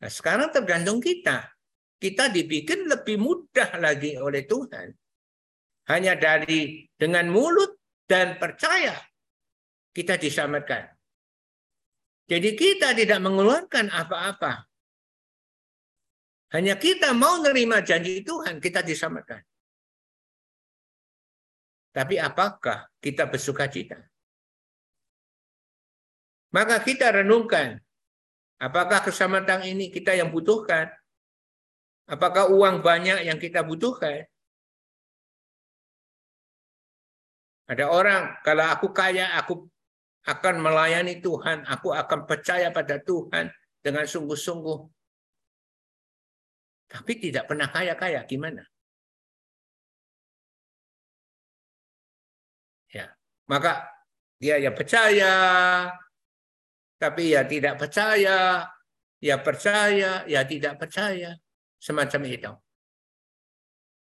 Nah, 0.00 0.08
sekarang 0.08 0.48
tergantung 0.48 1.04
kita. 1.04 1.52
Kita 2.00 2.32
dibikin 2.32 2.88
lebih 2.88 3.20
mudah 3.20 3.76
lagi 3.76 4.16
oleh 4.16 4.48
Tuhan. 4.48 4.88
Hanya 5.88 6.14
dari 6.14 6.84
dengan 7.00 7.32
mulut 7.32 7.80
dan 8.04 8.36
percaya 8.36 8.96
kita 9.96 10.20
diselamatkan. 10.20 10.92
Jadi 12.28 12.52
kita 12.52 12.92
tidak 12.92 13.20
mengeluarkan 13.24 13.88
apa-apa. 13.88 14.68
Hanya 16.52 16.76
kita 16.76 17.16
mau 17.16 17.40
nerima 17.40 17.80
janji 17.80 18.20
Tuhan, 18.20 18.60
kita 18.60 18.84
diselamatkan. 18.84 19.40
Tapi 21.92 22.20
apakah 22.20 22.88
kita 23.00 23.24
bersuka 23.28 23.64
cita? 23.68 23.96
Maka 26.52 26.80
kita 26.84 27.12
renungkan 27.12 27.80
Apakah 28.58 29.06
keselamatan 29.06 29.62
ini 29.70 29.86
kita 29.86 30.18
yang 30.18 30.34
butuhkan? 30.34 30.90
Apakah 32.10 32.50
uang 32.50 32.82
banyak 32.82 33.22
yang 33.30 33.38
kita 33.38 33.62
butuhkan? 33.62 34.26
Ada 37.68 37.84
orang, 37.92 38.40
kalau 38.40 38.64
aku 38.64 38.96
kaya, 38.96 39.36
aku 39.36 39.68
akan 40.24 40.56
melayani 40.64 41.20
Tuhan, 41.20 41.68
aku 41.68 41.92
akan 41.92 42.24
percaya 42.24 42.72
pada 42.72 42.96
Tuhan 42.96 43.52
dengan 43.84 44.08
sungguh-sungguh. 44.08 44.78
Tapi 46.88 47.12
tidak 47.20 47.44
pernah 47.44 47.68
kaya-kaya, 47.68 48.24
gimana? 48.24 48.64
Ya, 52.88 53.12
maka 53.44 53.84
dia 54.40 54.56
yang 54.56 54.72
percaya, 54.72 55.32
tapi 56.96 57.36
ya 57.36 57.44
tidak 57.44 57.76
percaya, 57.76 58.64
ya 59.20 59.36
percaya, 59.44 60.24
ya 60.24 60.40
tidak 60.48 60.80
percaya, 60.80 61.36
semacam 61.76 62.20
itu. 62.24 62.52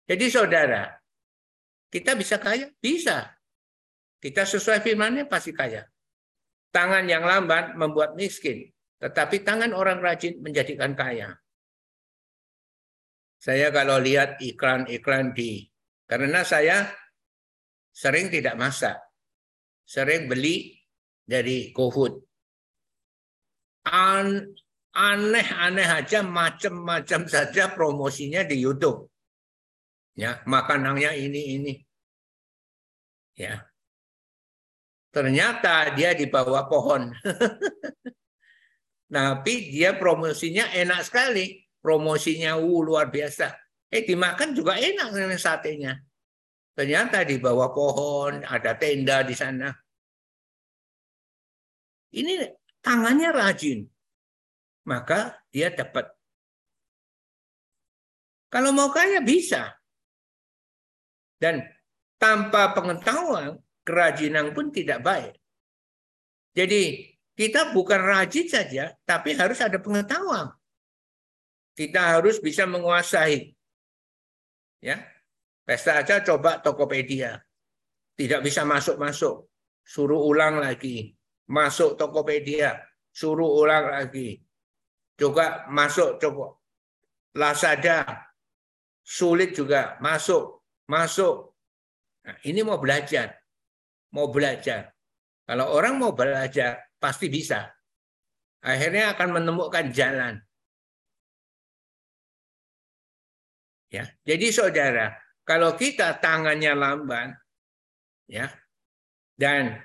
Jadi 0.05 0.25
saudara, 0.29 1.01
kita 1.89 2.13
bisa 2.13 2.37
kaya? 2.37 2.69
Bisa. 2.77 3.34
Kita 4.25 4.41
sesuai 4.41 4.81
firmannya 4.81 5.29
pasti 5.29 5.53
kaya. 5.53 5.85
Tangan 6.73 7.05
yang 7.05 7.21
lambat 7.21 7.77
membuat 7.77 8.17
miskin, 8.17 8.65
tetapi 8.97 9.45
tangan 9.45 9.69
orang 9.69 10.01
rajin 10.01 10.41
menjadikan 10.41 10.97
kaya. 10.97 11.37
Saya 13.37 13.69
kalau 13.69 14.01
lihat 14.01 14.41
iklan-iklan 14.41 15.37
di, 15.37 15.69
karena 16.09 16.41
saya 16.41 16.89
sering 17.93 18.33
tidak 18.33 18.57
masak, 18.57 18.97
sering 19.85 20.25
beli 20.25 20.73
dari 21.21 21.69
GoFood 21.69 22.25
an 23.85 24.41
aneh-aneh 24.89 25.85
aja 25.85 26.25
macam-macam 26.25 27.21
saja 27.29 27.69
promosinya 27.77 28.41
di 28.41 28.57
YouTube. 28.57 29.05
Ya, 30.17 30.41
makanannya 30.49 31.13
ini 31.13 31.41
ini. 31.61 31.73
Ya. 33.37 33.74
Ternyata 35.15 35.95
dia 35.95 36.11
di 36.11 36.27
bawah 36.27 36.67
pohon. 36.67 37.15
Tapi 39.15 39.71
dia 39.71 39.95
promosinya 39.95 40.67
enak 40.75 41.07
sekali. 41.07 41.63
Promosinya 41.79 42.59
uh, 42.59 42.79
luar 42.83 43.07
biasa. 43.07 43.55
Eh 43.87 44.03
dimakan 44.03 44.51
juga 44.51 44.75
enak 44.75 45.15
dengan 45.15 45.39
satenya. 45.39 45.95
Ternyata 46.75 47.23
di 47.23 47.39
bawah 47.39 47.71
pohon 47.71 48.43
ada 48.43 48.75
tenda 48.75 49.23
di 49.23 49.31
sana. 49.31 49.71
Ini 52.11 52.43
tangannya 52.83 53.31
rajin, 53.31 53.87
maka 54.83 55.39
dia 55.47 55.71
dapat. 55.71 56.11
Kalau 58.51 58.75
mau 58.75 58.91
kaya 58.91 59.23
bisa. 59.23 59.79
Dan 61.39 61.63
tanpa 62.19 62.75
pengetahuan, 62.75 63.55
kerajinan 63.85 64.51
pun 64.51 64.73
tidak 64.73 65.05
baik. 65.05 65.33
Jadi 66.57 67.13
kita 67.37 67.71
bukan 67.71 68.01
rajin 68.01 68.47
saja, 68.49 68.91
tapi 69.05 69.37
harus 69.37 69.59
ada 69.61 69.77
pengetahuan. 69.77 70.49
Kita 71.75 72.19
harus 72.19 72.39
bisa 72.39 72.65
menguasai. 72.65 73.53
Ya, 74.81 75.03
pesta 75.67 76.01
aja 76.01 76.23
coba 76.23 76.59
Tokopedia. 76.59 77.39
Tidak 78.15 78.39
bisa 78.41 78.63
masuk-masuk. 78.63 79.47
Suruh 79.85 80.23
ulang 80.23 80.57
lagi 80.57 81.15
masuk 81.49 81.97
Tokopedia, 81.97 82.81
suruh 83.13 83.61
ulang 83.61 83.93
lagi. 83.93 84.41
Juga 85.15 85.63
masuk 85.71 86.19
coba 86.19 86.59
Lazada, 87.35 88.03
sulit 89.03 89.55
juga 89.55 89.95
masuk, 89.99 90.63
masuk. 90.87 91.55
Nah, 92.25 92.37
ini 92.47 92.63
mau 92.63 92.79
belajar, 92.79 93.35
mau 94.13 94.29
belajar. 94.29 94.93
Kalau 95.45 95.71
orang 95.73 96.01
mau 96.01 96.11
belajar, 96.13 96.81
pasti 96.97 97.29
bisa. 97.29 97.69
Akhirnya 98.65 99.13
akan 99.13 99.41
menemukan 99.41 99.93
jalan. 99.93 100.41
Ya, 103.93 104.09
jadi 104.25 104.49
saudara, 104.49 105.13
kalau 105.45 105.77
kita 105.77 106.17
tangannya 106.17 106.73
lamban, 106.73 107.37
ya, 108.25 108.49
dan 109.37 109.77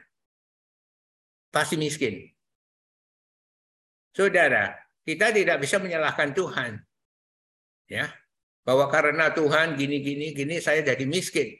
pasti 1.52 1.76
miskin. 1.76 2.24
Saudara, 4.16 4.74
kita 5.04 5.30
tidak 5.30 5.60
bisa 5.62 5.76
menyalahkan 5.78 6.32
Tuhan. 6.32 6.72
Ya, 7.86 8.08
bahwa 8.64 8.88
karena 8.88 9.34
Tuhan 9.34 9.76
gini 9.76 10.00
gini 10.00 10.32
gini 10.32 10.56
saya 10.58 10.80
jadi 10.80 11.04
miskin. 11.04 11.54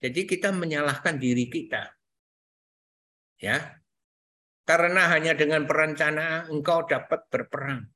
Jadi 0.00 0.28
kita 0.28 0.52
menyalahkan 0.52 1.16
diri 1.16 1.48
kita. 1.48 1.88
Ya. 3.40 3.80
Karena 4.66 5.08
hanya 5.14 5.32
dengan 5.32 5.64
perencanaan 5.64 6.50
engkau 6.50 6.84
dapat 6.84 7.24
berperang. 7.30 7.86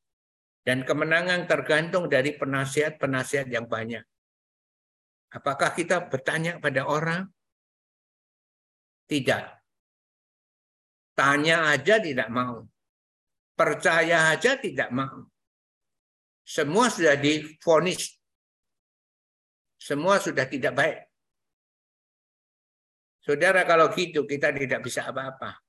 Dan 0.60 0.84
kemenangan 0.84 1.48
tergantung 1.48 2.06
dari 2.06 2.36
penasihat-penasihat 2.36 3.48
yang 3.48 3.66
banyak. 3.66 4.04
Apakah 5.30 5.72
kita 5.72 6.06
bertanya 6.06 6.60
pada 6.60 6.86
orang? 6.86 7.26
Tidak. 9.08 9.44
Tanya 11.16 11.74
aja 11.74 11.98
tidak 11.98 12.28
mau. 12.30 12.64
Percaya 13.58 14.30
aja 14.32 14.56
tidak 14.56 14.88
mau. 14.94 15.26
Semua 16.46 16.88
sudah 16.88 17.18
difonis. 17.18 18.14
Semua 19.80 20.22
sudah 20.22 20.46
tidak 20.46 20.72
baik. 20.76 21.09
Saudara 23.20 23.68
kalau 23.68 23.92
gitu 23.92 24.24
kita 24.24 24.52
tidak 24.52 24.80
bisa 24.80 25.04
apa-apa. 25.04 25.60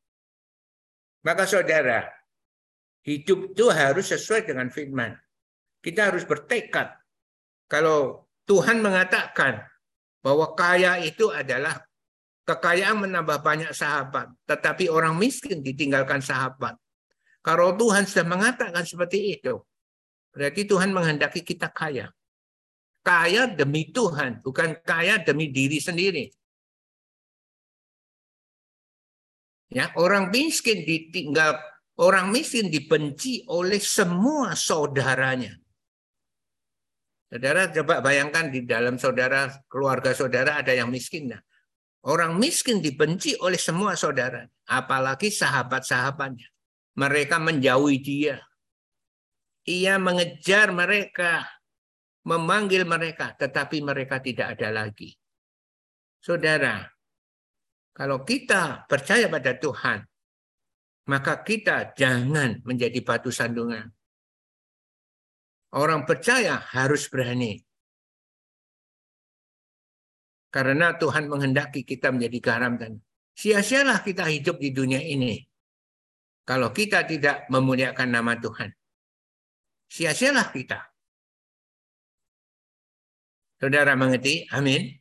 Maka 1.22 1.46
saudara, 1.46 2.08
hidup 3.06 3.54
itu 3.54 3.70
harus 3.70 4.10
sesuai 4.10 4.48
dengan 4.48 4.72
firman. 4.72 5.14
Kita 5.84 6.10
harus 6.10 6.26
bertekad. 6.26 6.96
Kalau 7.68 8.26
Tuhan 8.48 8.82
mengatakan 8.82 9.62
bahwa 10.24 10.58
kaya 10.58 10.98
itu 11.04 11.30
adalah 11.30 11.78
Kekayaan 12.42 13.06
menambah 13.06 13.46
banyak 13.46 13.70
sahabat, 13.70 14.34
tetapi 14.50 14.90
orang 14.90 15.14
miskin 15.14 15.62
ditinggalkan 15.62 16.26
sahabat. 16.26 16.74
Kalau 17.46 17.78
Tuhan 17.78 18.10
sudah 18.10 18.26
mengatakan 18.26 18.82
seperti 18.82 19.38
itu, 19.38 19.62
berarti 20.34 20.66
Tuhan 20.66 20.90
menghendaki 20.90 21.46
kita 21.46 21.70
kaya. 21.70 22.10
Kaya 23.06 23.46
demi 23.46 23.94
Tuhan, 23.94 24.42
bukan 24.42 24.74
kaya 24.82 25.22
demi 25.22 25.54
diri 25.54 25.78
sendiri. 25.78 26.34
Ya, 29.72 29.88
orang 29.96 30.36
miskin 30.36 30.84
ditinggal, 30.84 31.56
orang 31.96 32.28
miskin 32.28 32.68
dibenci 32.68 33.48
oleh 33.48 33.80
semua 33.80 34.52
saudaranya. 34.52 35.56
Saudara 37.32 37.72
coba 37.72 38.04
bayangkan 38.04 38.52
di 38.52 38.68
dalam 38.68 39.00
saudara, 39.00 39.48
keluarga 39.72 40.12
saudara 40.12 40.60
ada 40.60 40.76
yang 40.76 40.92
miskin. 40.92 41.32
Nah, 41.32 41.40
orang 42.04 42.36
miskin 42.36 42.84
dibenci 42.84 43.40
oleh 43.40 43.56
semua 43.56 43.96
saudara, 43.96 44.44
apalagi 44.68 45.32
sahabat-sahabatnya. 45.32 46.52
Mereka 47.00 47.40
menjauhi 47.40 47.98
dia. 48.04 48.44
Ia 49.64 49.96
mengejar 49.96 50.76
mereka, 50.76 51.48
memanggil 52.28 52.84
mereka, 52.84 53.32
tetapi 53.40 53.80
mereka 53.80 54.20
tidak 54.20 54.60
ada 54.60 54.84
lagi. 54.84 55.16
Saudara, 56.20 56.84
kalau 57.92 58.24
kita 58.24 58.88
percaya 58.88 59.28
pada 59.28 59.52
Tuhan, 59.60 60.00
maka 61.12 61.44
kita 61.44 61.92
jangan 61.92 62.64
menjadi 62.64 63.04
batu 63.04 63.28
sandungan. 63.34 63.92
Orang 65.76 66.04
percaya 66.08 66.60
harus 66.72 67.08
berani. 67.08 67.60
Karena 70.52 71.00
Tuhan 71.00 71.32
menghendaki 71.32 71.88
kita 71.88 72.12
menjadi 72.12 72.40
garam 72.44 72.76
dan 72.76 73.00
sia-sialah 73.36 74.04
kita 74.04 74.28
hidup 74.28 74.60
di 74.60 74.76
dunia 74.76 75.00
ini. 75.00 75.40
Kalau 76.44 76.76
kita 76.76 77.08
tidak 77.08 77.48
memuliakan 77.48 78.10
nama 78.12 78.36
Tuhan. 78.36 78.68
Sia-sialah 79.88 80.52
kita. 80.52 80.80
Saudara 83.64 83.96
mengerti? 83.96 84.44
Amin. 84.52 85.01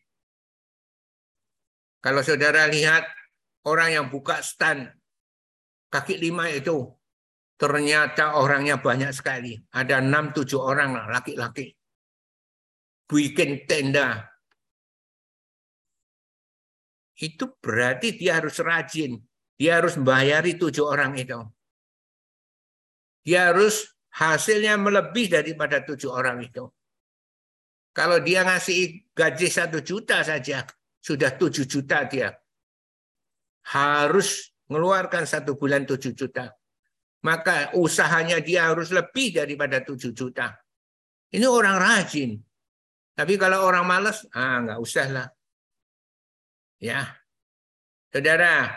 Kalau 2.00 2.24
saudara 2.24 2.64
lihat 2.64 3.04
orang 3.68 3.92
yang 3.92 4.06
buka 4.08 4.40
stand 4.40 4.88
kaki 5.92 6.16
lima 6.16 6.48
itu, 6.48 6.88
ternyata 7.60 8.40
orangnya 8.40 8.80
banyak 8.80 9.12
sekali. 9.12 9.60
Ada 9.68 10.00
enam 10.00 10.32
tujuh 10.32 10.56
orang 10.56 10.96
laki-laki. 11.12 11.76
Bikin 13.04 13.68
tenda. 13.68 14.24
Itu 17.20 17.52
berarti 17.60 18.16
dia 18.16 18.40
harus 18.40 18.56
rajin. 18.64 19.20
Dia 19.60 19.76
harus 19.76 20.00
membayari 20.00 20.56
tujuh 20.56 20.88
orang 20.88 21.20
itu. 21.20 21.36
Dia 23.20 23.52
harus 23.52 23.92
hasilnya 24.16 24.80
melebih 24.80 25.28
daripada 25.28 25.84
tujuh 25.84 26.08
orang 26.08 26.40
itu. 26.40 26.64
Kalau 27.92 28.22
dia 28.24 28.40
ngasih 28.46 29.12
gaji 29.12 29.48
satu 29.52 29.84
juta 29.84 30.24
saja, 30.24 30.64
sudah 31.00 31.32
7 31.34 31.64
juta 31.64 32.04
dia. 32.06 32.36
Harus 33.72 34.52
mengeluarkan 34.68 35.24
satu 35.24 35.56
bulan 35.56 35.88
7 35.88 36.12
juta. 36.12 36.52
Maka 37.20 37.76
usahanya 37.76 38.40
dia 38.40 38.72
harus 38.72 38.88
lebih 38.92 39.36
daripada 39.36 39.84
7 39.84 40.12
juta. 40.12 40.56
Ini 41.32 41.44
orang 41.44 41.76
rajin. 41.76 42.40
Tapi 43.12 43.36
kalau 43.36 43.68
orang 43.68 43.84
malas, 43.84 44.24
ah 44.32 44.64
nggak 44.64 44.80
usah 44.80 45.06
lah. 45.12 45.28
Ya. 46.80 47.04
Saudara, 48.08 48.72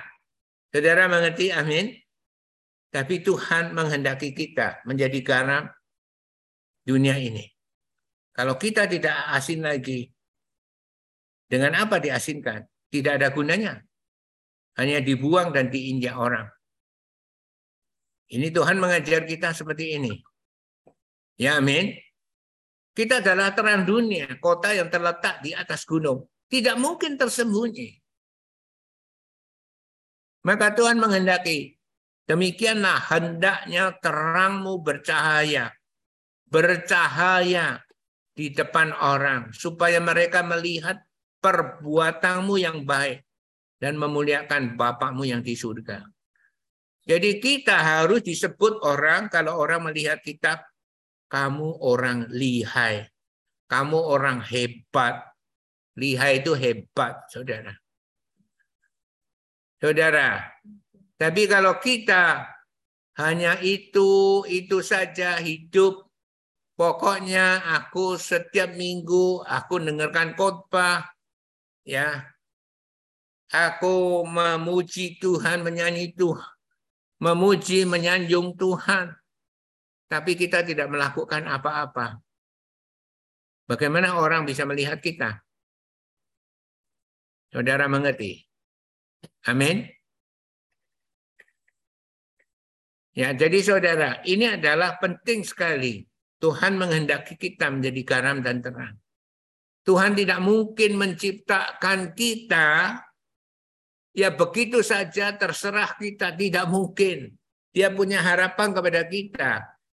saudara 0.69 1.07
mengerti 1.07 1.49
amin? 1.49 1.95
Tapi 2.93 3.25
Tuhan 3.25 3.73
menghendaki 3.73 4.37
kita 4.37 4.85
menjadi 4.85 5.17
garam 5.25 5.65
dunia 6.85 7.17
ini. 7.17 7.49
Kalau 8.29 8.53
kita 8.53 8.85
tidak 8.85 9.33
asin 9.33 9.65
lagi, 9.65 10.12
dengan 11.47 11.77
apa 11.77 11.99
diasinkan? 11.99 12.65
Tidak 12.89 13.19
ada 13.21 13.33
gunanya. 13.33 13.81
Hanya 14.77 15.01
dibuang 15.01 15.53
dan 15.53 15.69
diinjak 15.69 16.17
orang. 16.17 16.49
Ini 18.33 18.49
Tuhan 18.49 18.81
mengajar 18.81 19.29
kita 19.29 19.53
seperti 19.53 19.97
ini. 20.01 20.13
Ya 21.37 21.61
amin. 21.61 21.93
Kita 22.93 23.25
adalah 23.25 23.53
terang 23.57 23.89
dunia, 23.89 24.37
kota 24.37 24.69
yang 24.73 24.89
terletak 24.89 25.41
di 25.41 25.53
atas 25.53 25.81
gunung. 25.85 26.29
Tidak 26.49 26.77
mungkin 26.77 27.17
tersembunyi. 27.17 27.89
Maka 30.45 30.77
Tuhan 30.77 31.01
menghendaki, 31.01 31.73
demikianlah 32.29 33.01
hendaknya 33.09 33.97
terangmu 33.97 34.81
bercahaya. 34.85 35.73
Bercahaya 36.45 37.81
di 38.37 38.53
depan 38.53 38.93
orang. 38.93 39.49
Supaya 39.57 39.97
mereka 39.97 40.45
melihat 40.45 41.01
perbuatanmu 41.43 42.55
yang 42.55 42.87
baik 42.87 43.27
dan 43.83 43.99
memuliakan 43.99 44.79
Bapakmu 44.79 45.27
yang 45.27 45.43
di 45.43 45.59
surga. 45.59 46.07
Jadi 47.03 47.43
kita 47.43 47.75
harus 47.83 48.23
disebut 48.23 48.79
orang 48.87 49.27
kalau 49.27 49.59
orang 49.59 49.91
melihat 49.91 50.23
kita, 50.23 50.63
kamu 51.27 51.83
orang 51.83 52.31
lihai, 52.31 53.11
kamu 53.67 53.99
orang 53.99 54.39
hebat. 54.39 55.27
Lihai 55.99 56.41
itu 56.41 56.55
hebat, 56.55 57.27
saudara. 57.27 57.75
Saudara, 59.77 60.47
tapi 61.19 61.43
kalau 61.45 61.75
kita 61.77 62.47
hanya 63.19 63.59
itu, 63.59 64.41
itu 64.47 64.79
saja 64.79 65.37
hidup. 65.43 66.07
Pokoknya 66.73 67.61
aku 67.77 68.17
setiap 68.17 68.73
minggu 68.73 69.45
aku 69.45 69.77
dengarkan 69.77 70.33
khotbah, 70.33 71.05
ya. 71.87 72.27
Aku 73.53 74.25
memuji 74.25 75.21
Tuhan 75.21 75.61
menyanyi 75.61 76.17
Tuhan. 76.17 76.51
Memuji 77.21 77.85
menyanjung 77.85 78.57
Tuhan. 78.57 79.13
Tapi 80.09 80.31
kita 80.33 80.65
tidak 80.65 80.89
melakukan 80.89 81.45
apa-apa. 81.45 82.17
Bagaimana 83.69 84.17
orang 84.17 84.43
bisa 84.43 84.65
melihat 84.65 84.97
kita? 84.99 85.39
Saudara 87.53 87.85
mengerti? 87.85 88.41
Amin. 89.45 89.85
Ya 93.13 93.29
jadi 93.37 93.61
saudara 93.61 94.25
ini 94.25 94.57
adalah 94.57 94.97
penting 94.97 95.45
sekali. 95.45 96.01
Tuhan 96.41 96.75
menghendaki 96.75 97.37
kita 97.37 97.69
menjadi 97.69 98.01
garam 98.03 98.41
dan 98.43 98.59
terang 98.59 99.02
Tuhan 99.83 100.15
tidak 100.15 100.39
mungkin 100.39 100.95
menciptakan 100.95 102.15
kita 102.15 102.99
ya 104.15 104.29
begitu 104.31 104.79
saja 104.79 105.35
terserah 105.35 105.99
kita 105.99 106.31
tidak 106.31 106.65
mungkin. 106.71 107.35
Dia 107.73 107.89
punya 107.89 108.21
harapan 108.21 108.71
kepada 108.71 109.01
kita. 109.09 109.51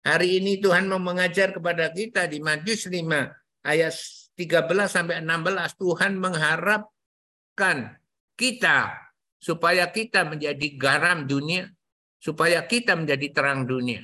Hari 0.06 0.40
ini 0.40 0.62
Tuhan 0.62 0.86
mau 0.88 1.02
mengajar 1.02 1.52
kepada 1.52 1.90
kita 1.90 2.30
di 2.30 2.38
Matius 2.38 2.86
5 2.86 3.02
ayat 3.66 3.94
13 4.36 4.68
sampai 4.86 5.24
16 5.24 5.82
Tuhan 5.82 6.12
mengharapkan 6.20 7.98
kita 8.38 8.94
supaya 9.40 9.90
kita 9.90 10.24
menjadi 10.28 10.68
garam 10.80 11.26
dunia, 11.28 11.68
supaya 12.20 12.64
kita 12.64 12.96
menjadi 12.96 13.28
terang 13.32 13.68
dunia. 13.68 14.04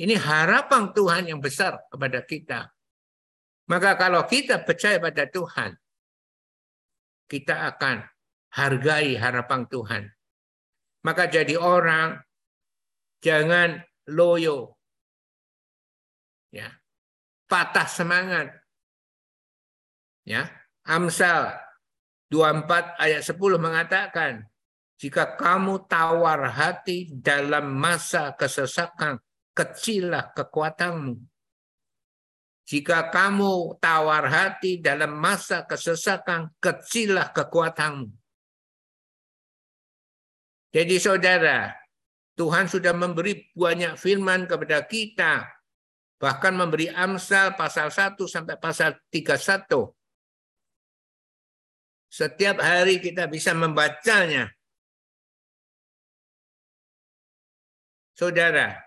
Ini 0.00 0.16
harapan 0.16 0.94
Tuhan 0.94 1.22
yang 1.28 1.40
besar 1.42 1.80
kepada 1.90 2.22
kita. 2.24 2.70
Maka 3.70 3.94
kalau 3.94 4.26
kita 4.26 4.66
percaya 4.66 4.98
pada 4.98 5.30
Tuhan, 5.30 5.78
kita 7.30 7.70
akan 7.70 8.02
hargai 8.50 9.14
harapan 9.14 9.62
Tuhan. 9.70 10.02
Maka 11.06 11.30
jadi 11.30 11.54
orang 11.54 12.18
jangan 13.22 13.78
loyo. 14.10 14.74
Ya. 16.50 16.66
Patah 17.46 17.86
semangat. 17.86 18.58
Ya. 20.26 20.50
Amsal 20.82 21.54
24 22.26 22.98
ayat 22.98 23.22
10 23.22 23.38
mengatakan, 23.54 24.50
jika 24.98 25.38
kamu 25.38 25.86
tawar 25.86 26.50
hati 26.50 27.06
dalam 27.14 27.70
masa 27.78 28.34
kesesakan, 28.34 29.22
kecillah 29.54 30.34
kekuatanmu. 30.34 31.29
Jika 32.70 33.10
kamu 33.10 33.82
tawar 33.82 34.30
hati 34.30 34.78
dalam 34.78 35.18
masa 35.18 35.66
kesesakan, 35.66 36.54
kecillah 36.62 37.34
kekuatanmu. 37.34 38.14
Jadi 40.70 41.02
saudara, 41.02 41.74
Tuhan 42.38 42.70
sudah 42.70 42.94
memberi 42.94 43.50
banyak 43.58 43.98
firman 43.98 44.46
kepada 44.46 44.86
kita. 44.86 45.50
Bahkan 46.22 46.54
memberi 46.54 46.86
Amsal 46.94 47.58
pasal 47.58 47.90
1 47.90 48.14
sampai 48.30 48.54
pasal 48.54 48.94
31. 49.10 49.90
Setiap 52.06 52.62
hari 52.62 53.02
kita 53.02 53.26
bisa 53.26 53.50
membacanya. 53.50 54.46
Saudara, 58.14 58.78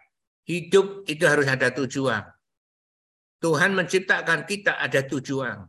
hidup 0.47 1.03
itu 1.03 1.27
harus 1.27 1.51
ada 1.51 1.67
tujuan. 1.67 2.32
Tuhan 3.43 3.75
menciptakan 3.75 4.47
kita 4.47 4.79
ada 4.79 5.03
tujuan. 5.03 5.67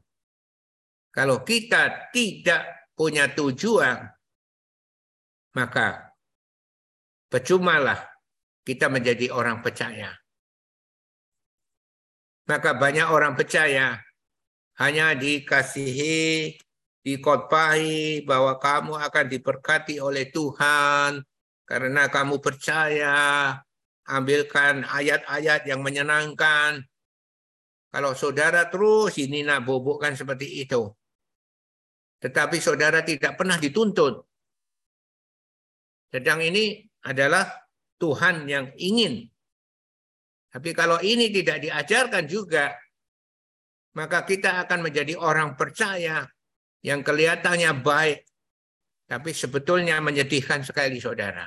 Kalau 1.11 1.43
kita 1.43 2.15
tidak 2.15 2.95
punya 2.95 3.27
tujuan, 3.35 3.99
maka 5.59 6.15
percumalah 7.27 7.99
kita 8.63 8.87
menjadi 8.87 9.35
orang 9.35 9.59
percaya. 9.59 10.15
Maka 12.47 12.79
banyak 12.79 13.11
orang 13.11 13.35
percaya 13.35 13.99
hanya 14.79 15.19
dikasihi, 15.19 16.55
dikotbahi 17.03 18.23
bahwa 18.23 18.55
kamu 18.63 19.03
akan 19.03 19.27
diberkati 19.27 19.99
oleh 19.99 20.31
Tuhan 20.31 21.27
karena 21.67 22.07
kamu 22.07 22.39
percaya, 22.39 23.59
ambilkan 24.07 24.87
ayat-ayat 24.87 25.67
yang 25.67 25.81
menyenangkan. 25.83 26.85
Kalau 27.95 28.11
saudara 28.19 28.67
terus 28.67 29.15
ini 29.23 29.47
nak 29.47 29.63
bobokkan 29.63 30.19
seperti 30.19 30.67
itu. 30.67 30.91
Tetapi 32.19 32.59
saudara 32.59 33.07
tidak 33.07 33.39
pernah 33.39 33.55
dituntut. 33.55 34.19
Sedang 36.11 36.43
ini 36.43 36.83
adalah 37.07 37.47
Tuhan 38.03 38.51
yang 38.51 38.75
ingin 38.75 39.31
tapi 40.55 40.71
kalau 40.71 41.03
ini 41.03 41.35
tidak 41.35 41.67
diajarkan 41.67 42.31
juga, 42.31 42.71
maka 43.99 44.23
kita 44.23 44.63
akan 44.63 44.87
menjadi 44.87 45.19
orang 45.19 45.59
percaya 45.59 46.23
yang 46.79 47.03
kelihatannya 47.03 47.83
baik, 47.83 48.23
tapi 49.11 49.35
sebetulnya 49.35 49.99
menyedihkan 49.99 50.63
sekali 50.63 51.03
saudara. 51.03 51.43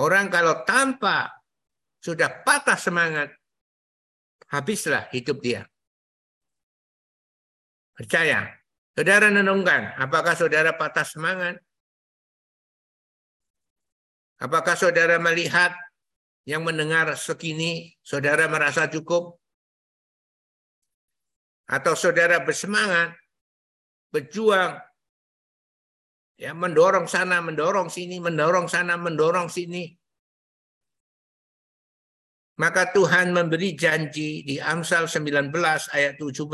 Orang 0.00 0.32
kalau 0.32 0.64
tanpa 0.64 1.36
sudah 2.00 2.40
patah 2.40 2.80
semangat, 2.80 3.28
habislah 4.52 5.08
hidup 5.10 5.40
dia. 5.40 5.64
Percaya. 7.96 8.52
Saudara 8.92 9.32
nenungkan, 9.32 9.96
apakah 9.96 10.36
saudara 10.36 10.76
patah 10.76 11.08
semangat? 11.08 11.56
Apakah 14.36 14.76
saudara 14.76 15.16
melihat 15.16 15.72
yang 16.44 16.60
mendengar 16.60 17.08
sekini, 17.16 17.96
saudara 18.04 18.44
merasa 18.52 18.84
cukup? 18.92 19.40
Atau 21.72 21.96
saudara 21.96 22.44
bersemangat, 22.44 23.16
berjuang, 24.12 24.76
ya 26.36 26.52
mendorong 26.52 27.08
sana, 27.08 27.40
mendorong 27.40 27.88
sini, 27.88 28.20
mendorong 28.20 28.68
sana, 28.68 29.00
mendorong 29.00 29.48
sini. 29.48 29.88
Maka 32.60 32.92
Tuhan 32.92 33.32
memberi 33.32 33.72
janji 33.72 34.44
di 34.44 34.60
Amsal 34.60 35.08
19 35.08 35.52
ayat 35.92 36.20
17. 36.20 36.52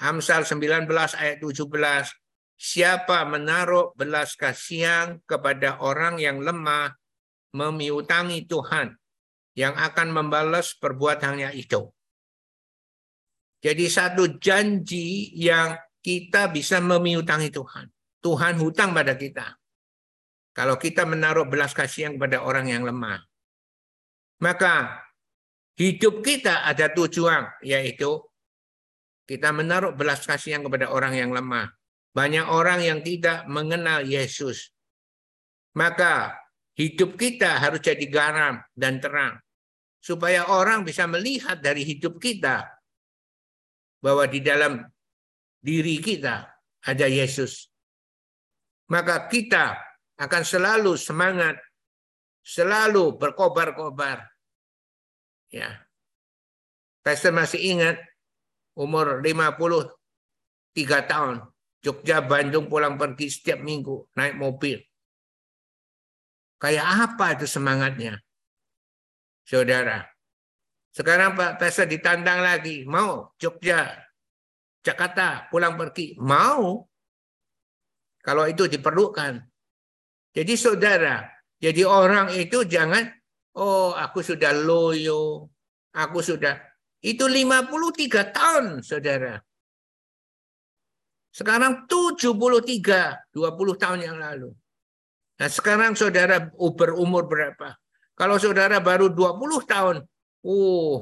Amsal 0.00 0.42
19 0.48 0.88
ayat 1.20 1.36
17. 1.38 1.64
Siapa 2.54 3.28
menaruh 3.28 3.92
belas 3.92 4.38
kasihan 4.38 5.20
kepada 5.28 5.82
orang 5.84 6.16
yang 6.16 6.40
lemah, 6.40 6.96
memiutangi 7.52 8.48
Tuhan 8.48 8.96
yang 9.54 9.76
akan 9.76 10.08
membalas 10.10 10.74
perbuatannya 10.80 11.52
itu. 11.54 11.92
Jadi 13.64 13.84
satu 13.88 14.36
janji 14.40 15.32
yang 15.36 15.76
kita 16.04 16.52
bisa 16.52 16.84
memiutangi 16.84 17.48
Tuhan. 17.48 17.88
Tuhan 18.20 18.60
hutang 18.60 18.92
pada 18.92 19.16
kita. 19.16 19.56
Kalau 20.52 20.76
kita 20.76 21.08
menaruh 21.08 21.48
belas 21.48 21.72
kasihan 21.72 22.16
kepada 22.16 22.44
orang 22.44 22.68
yang 22.68 22.84
lemah. 22.84 23.24
Maka 24.44 25.00
hidup 25.80 26.20
kita 26.20 26.68
ada 26.68 26.92
tujuan, 26.92 27.48
yaitu 27.64 28.20
kita 29.24 29.56
menaruh 29.56 29.96
belas 29.96 30.20
kasihan 30.28 30.60
kepada 30.60 30.92
orang 30.92 31.16
yang 31.16 31.32
lemah. 31.32 31.72
Banyak 32.12 32.46
orang 32.52 32.84
yang 32.84 33.00
tidak 33.00 33.48
mengenal 33.48 34.04
Yesus. 34.04 34.70
Maka 35.74 36.44
Hidup 36.74 37.14
kita 37.14 37.62
harus 37.62 37.78
jadi 37.78 38.02
garam 38.10 38.58
dan 38.74 38.98
terang. 38.98 39.38
Supaya 40.02 40.50
orang 40.50 40.82
bisa 40.82 41.06
melihat 41.06 41.62
dari 41.62 41.86
hidup 41.86 42.18
kita 42.18 42.66
bahwa 44.02 44.26
di 44.28 44.42
dalam 44.42 44.82
diri 45.62 45.96
kita 46.02 46.44
ada 46.84 47.06
Yesus. 47.08 47.70
Maka 48.90 49.30
kita 49.30 49.80
akan 50.20 50.42
selalu 50.44 50.92
semangat, 51.00 51.56
selalu 52.44 53.16
berkobar-kobar. 53.16 54.33
Ya. 55.54 55.86
Pastor 57.06 57.30
masih 57.30 57.62
ingat 57.62 58.02
umur 58.74 59.22
53 59.22 59.94
tahun, 61.06 61.46
Jogja 61.78 62.18
Bandung 62.26 62.66
pulang 62.66 62.98
pergi 62.98 63.30
setiap 63.30 63.62
minggu 63.62 64.10
naik 64.18 64.34
mobil. 64.34 64.82
Kayak 66.58 66.86
apa 67.06 67.38
itu 67.38 67.46
semangatnya? 67.46 68.18
Saudara. 69.46 70.02
Sekarang 70.90 71.38
Pak 71.38 71.62
Pesa 71.62 71.86
ditantang 71.86 72.40
lagi. 72.42 72.82
Mau 72.88 73.36
Jogja, 73.38 73.94
Jakarta, 74.82 75.46
pulang 75.54 75.78
pergi. 75.78 76.18
Mau. 76.18 76.82
Kalau 78.24 78.48
itu 78.48 78.64
diperlukan. 78.64 79.38
Jadi 80.34 80.54
saudara, 80.56 81.20
jadi 81.60 81.86
orang 81.86 82.32
itu 82.34 82.64
jangan, 82.66 83.06
oh 83.58 83.94
aku 83.94 84.20
sudah 84.22 84.52
loyo, 84.54 85.50
aku 85.94 86.18
sudah, 86.22 86.58
itu 87.02 87.26
53 87.26 88.34
tahun 88.34 88.64
saudara. 88.82 89.38
Sekarang 91.34 91.90
73, 91.90 93.34
20 93.34 93.82
tahun 93.82 94.00
yang 94.06 94.16
lalu. 94.22 94.54
Nah 95.34 95.50
sekarang 95.50 95.98
saudara 95.98 96.46
berumur 96.54 97.26
berapa? 97.26 97.74
Kalau 98.14 98.38
saudara 98.38 98.78
baru 98.78 99.10
20 99.10 99.42
tahun, 99.66 99.96
uh, 100.46 100.98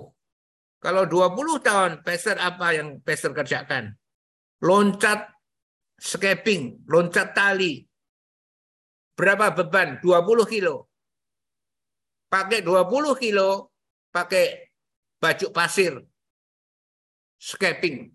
kalau 0.83 1.07
20 1.07 1.63
tahun, 1.63 1.91
peser 2.03 2.35
apa 2.43 2.75
yang 2.75 2.99
peser 3.07 3.31
kerjakan? 3.31 3.95
Loncat 4.59 5.31
skipping, 5.95 6.83
loncat 6.91 7.31
tali. 7.31 7.87
Berapa 9.15 9.55
beban? 9.55 10.03
20 10.03 10.43
kilo. 10.51 10.91
Pakai 12.33 12.65
20 12.65 13.13
kilo, 13.21 13.77
pakai 14.09 14.73
baju 15.21 15.47
pasir. 15.53 16.01
Skipping. 17.37 18.09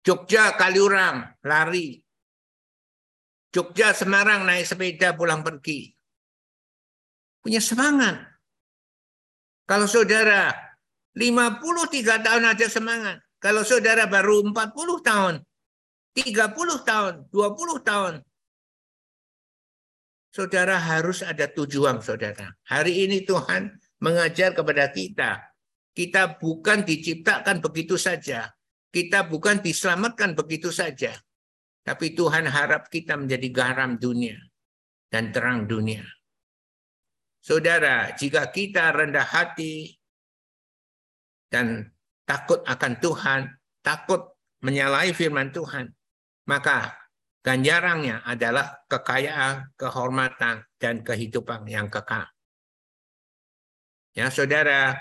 Jogja 0.00 0.56
Kaliurang, 0.56 1.36
lari. 1.44 2.00
Jogja, 3.52 3.92
Semarang 3.92 4.48
naik 4.48 4.64
sepeda 4.64 5.12
pulang 5.12 5.44
pergi. 5.44 5.92
Punya 7.44 7.60
semangat. 7.60 8.16
Kalau 9.68 9.84
saudara 9.84 10.56
53 11.12 12.24
tahun 12.24 12.44
aja 12.48 12.66
semangat. 12.72 13.20
Kalau 13.36 13.60
saudara 13.60 14.08
baru 14.08 14.40
40 14.40 15.04
tahun, 15.04 15.34
30 16.16 16.80
tahun, 16.80 17.14
20 17.28 17.80
tahun, 17.84 18.14
saudara 20.36 20.76
harus 20.76 21.24
ada 21.24 21.48
tujuan 21.48 22.04
saudara. 22.04 22.52
Hari 22.68 23.08
ini 23.08 23.24
Tuhan 23.24 23.72
mengajar 24.04 24.52
kepada 24.52 24.92
kita. 24.92 25.40
Kita 25.96 26.36
bukan 26.36 26.84
diciptakan 26.84 27.64
begitu 27.64 27.96
saja. 27.96 28.52
Kita 28.92 29.24
bukan 29.24 29.64
diselamatkan 29.64 30.36
begitu 30.36 30.68
saja. 30.68 31.16
Tapi 31.80 32.12
Tuhan 32.12 32.44
harap 32.44 32.92
kita 32.92 33.16
menjadi 33.16 33.48
garam 33.48 33.96
dunia 33.96 34.36
dan 35.08 35.32
terang 35.32 35.64
dunia. 35.64 36.04
Saudara, 37.40 38.12
jika 38.12 38.52
kita 38.52 38.92
rendah 38.92 39.24
hati 39.24 39.96
dan 41.48 41.88
takut 42.28 42.60
akan 42.66 42.92
Tuhan, 43.00 43.40
takut 43.80 44.36
menyalahi 44.60 45.14
firman 45.16 45.54
Tuhan, 45.54 45.94
maka 46.50 47.05
ganjarannya 47.46 48.26
adalah 48.26 48.82
kekayaan, 48.90 49.70
kehormatan, 49.78 50.66
dan 50.82 51.06
kehidupan 51.06 51.62
yang 51.70 51.86
kekal. 51.86 52.26
Ya, 54.18 54.34
saudara, 54.34 54.98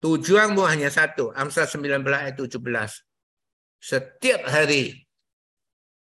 tujuanmu 0.00 0.64
hanya 0.64 0.88
satu, 0.88 1.28
Amsal 1.36 1.68
19 1.68 2.08
ayat 2.08 2.40
17. 2.40 2.56
Setiap 3.84 4.48
hari 4.48 5.04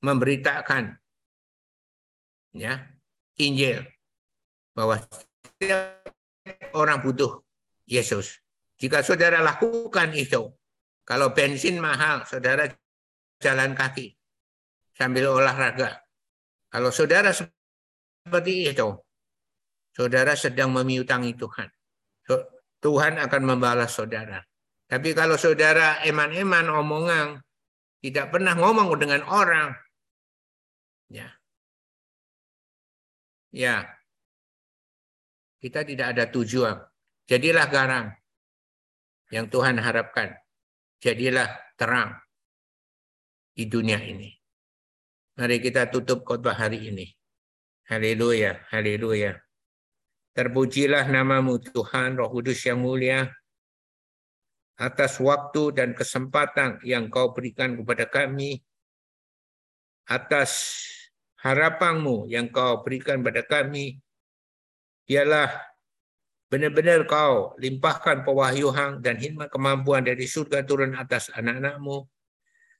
memberitakan 0.03 0.99
ya 2.51 2.83
Injil 3.39 3.87
bahwa 4.75 4.99
setiap 4.99 6.11
orang 6.75 6.99
butuh 6.99 7.39
Yesus. 7.87 8.43
Jika 8.75 8.99
saudara 8.99 9.39
lakukan 9.39 10.11
itu, 10.11 10.51
kalau 11.07 11.31
bensin 11.31 11.79
mahal, 11.79 12.27
saudara 12.27 12.67
jalan 13.39 13.71
kaki 13.79 14.18
sambil 14.99 15.31
olahraga. 15.31 16.03
Kalau 16.67 16.91
saudara 16.91 17.31
seperti 17.31 18.67
itu, 18.67 18.91
saudara 19.95 20.35
sedang 20.35 20.75
memiutangi 20.75 21.39
Tuhan. 21.39 21.71
Tuhan 22.79 23.19
akan 23.19 23.41
membalas 23.43 23.95
saudara. 23.95 24.43
Tapi 24.87 25.15
kalau 25.15 25.39
saudara 25.39 26.03
eman-eman 26.03 26.67
omongan, 26.67 27.39
tidak 27.99 28.31
pernah 28.31 28.55
ngomong 28.55 28.95
dengan 28.99 29.23
orang, 29.27 29.75
Ya. 31.09 31.33
Ya, 33.49 33.89
kita 35.57 35.81
tidak 35.81 36.13
ada 36.13 36.29
tujuan. 36.29 36.77
Jadilah 37.25 37.65
garam 37.65 38.13
yang 39.33 39.49
Tuhan 39.49 39.81
harapkan. 39.81 40.37
Jadilah 41.01 41.49
terang 41.73 42.13
di 43.57 43.65
dunia 43.65 43.97
ini. 44.05 44.38
Mari 45.39 45.63
kita 45.63 45.87
tutup 45.87 46.27
khotbah 46.27 46.51
hari 46.51 46.91
ini. 46.91 47.07
Haleluya, 47.87 48.59
haleluya. 48.75 49.39
Terpujilah 50.35 51.07
namamu 51.07 51.63
Tuhan 51.63 52.19
Roh 52.19 52.27
Kudus 52.27 52.59
yang 52.67 52.83
mulia 52.83 53.23
atas 54.75 55.15
waktu 55.23 55.71
dan 55.71 55.95
kesempatan 55.95 56.83
yang 56.83 57.07
kau 57.07 57.31
berikan 57.31 57.79
kepada 57.79 58.03
kami 58.11 58.59
atas 60.11 60.75
harapanmu 61.39 62.27
yang 62.27 62.51
kau 62.51 62.83
berikan 62.83 63.23
kepada 63.23 63.47
kami 63.47 63.95
ialah 65.07 65.55
benar-benar 66.51 67.07
kau 67.07 67.55
limpahkan 67.55 68.27
pewahyuhan 68.27 68.99
dan 68.99 69.15
hikmat 69.15 69.47
kemampuan 69.47 70.03
dari 70.03 70.27
surga 70.27 70.67
turun 70.67 70.99
atas 70.99 71.31
anak-anakmu 71.31 72.11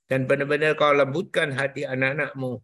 dan 0.09 0.25
benar-benar 0.25 0.73
kau 0.73 0.91
lembutkan 0.91 1.53
hati 1.53 1.85
anak-anakmu 1.85 2.59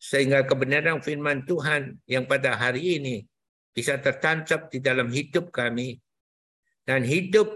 sehingga 0.00 0.48
kebenaran 0.48 1.04
firman 1.04 1.44
Tuhan 1.44 2.00
yang 2.08 2.24
pada 2.24 2.56
hari 2.56 2.96
ini 2.96 3.28
bisa 3.76 4.00
tertancap 4.00 4.72
di 4.72 4.80
dalam 4.80 5.12
hidup 5.12 5.52
kami 5.52 6.00
dan 6.88 7.04
hidup 7.04 7.52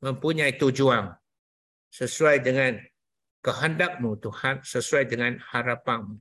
mempunyai 0.00 0.56
tujuan 0.56 1.12
sesuai 1.92 2.40
dengan 2.40 2.80
kehendakmu 3.44 4.18
Tuhan, 4.18 4.64
sesuai 4.66 5.06
dengan 5.06 5.38
harapanmu. 5.38 6.18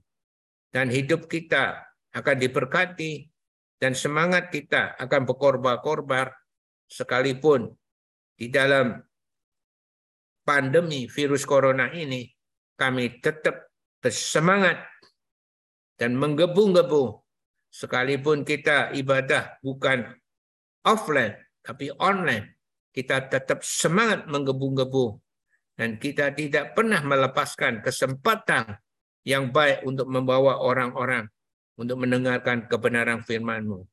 Dan 0.70 0.92
hidup 0.92 1.32
kita 1.32 1.82
akan 2.12 2.36
diberkati 2.38 3.32
dan 3.80 3.96
semangat 3.96 4.52
kita 4.52 4.94
akan 5.00 5.24
berkorbar-korbar 5.24 6.36
sekalipun 6.92 7.72
di 8.36 8.52
dalam 8.52 9.00
pandemi 10.46 11.10
virus 11.10 11.44
corona 11.44 11.90
ini 11.92 12.30
kami 12.78 13.20
tetap 13.20 13.74
bersemangat 14.00 14.86
dan 15.98 16.14
menggebu-gebu 16.14 17.20
sekalipun 17.74 18.46
kita 18.46 18.94
ibadah 18.94 19.58
bukan 19.66 20.06
offline 20.86 21.36
tapi 21.66 21.90
online 21.98 22.62
kita 22.94 23.28
tetap 23.28 23.66
semangat 23.66 24.30
menggebu-gebu 24.30 25.20
dan 25.76 26.00
kita 26.00 26.32
tidak 26.32 26.72
pernah 26.72 27.04
melepaskan 27.04 27.84
kesempatan 27.84 28.80
yang 29.28 29.52
baik 29.52 29.84
untuk 29.84 30.08
membawa 30.08 30.62
orang-orang 30.64 31.28
untuk 31.76 32.00
mendengarkan 32.00 32.72
kebenaran 32.72 33.20
firman-Mu. 33.20 33.84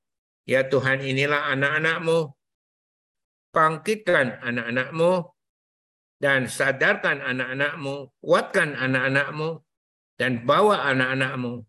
Ya 0.46 0.66
Tuhan, 0.66 1.02
inilah 1.02 1.50
anak-anak-Mu. 1.54 2.30
Bangkitkan 3.50 4.38
anak-anak-Mu 4.40 5.10
dan 6.22 6.46
sadarkan 6.46 7.18
anak-anak-Mu, 7.18 8.22
kuatkan 8.22 8.78
anak-anak-Mu 8.78 9.58
dan 10.14 10.46
bawa 10.46 10.86
anak-anak-Mu 10.94 11.66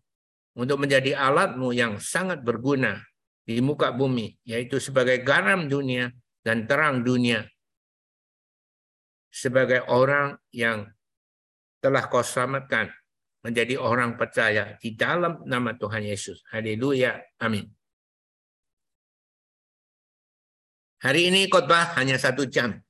untuk 0.54 0.78
menjadi 0.78 1.18
alat-Mu 1.18 1.74
yang 1.74 1.98
sangat 1.98 2.46
berguna 2.46 3.02
di 3.42 3.58
muka 3.58 3.90
bumi, 3.90 4.38
yaitu 4.46 4.78
sebagai 4.78 5.26
garam 5.26 5.66
dunia 5.66 6.14
dan 6.46 6.70
terang 6.70 7.02
dunia 7.02 7.42
sebagai 9.34 9.82
orang 9.90 10.38
yang 10.54 10.86
telah 11.82 12.06
kau 12.06 12.22
selamatkan 12.22 12.86
menjadi 13.42 13.74
orang 13.74 14.14
percaya 14.14 14.78
di 14.78 14.94
dalam 14.94 15.42
nama 15.50 15.74
Tuhan 15.74 16.06
Yesus. 16.06 16.46
Haleluya. 16.54 17.18
Amin. 17.42 17.66
Hari 21.02 21.28
ini 21.28 21.50
khotbah 21.50 21.98
hanya 21.98 22.16
satu 22.16 22.46
jam. 22.46 22.83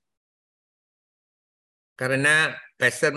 Karena 1.97 2.57
pastor 2.79 3.13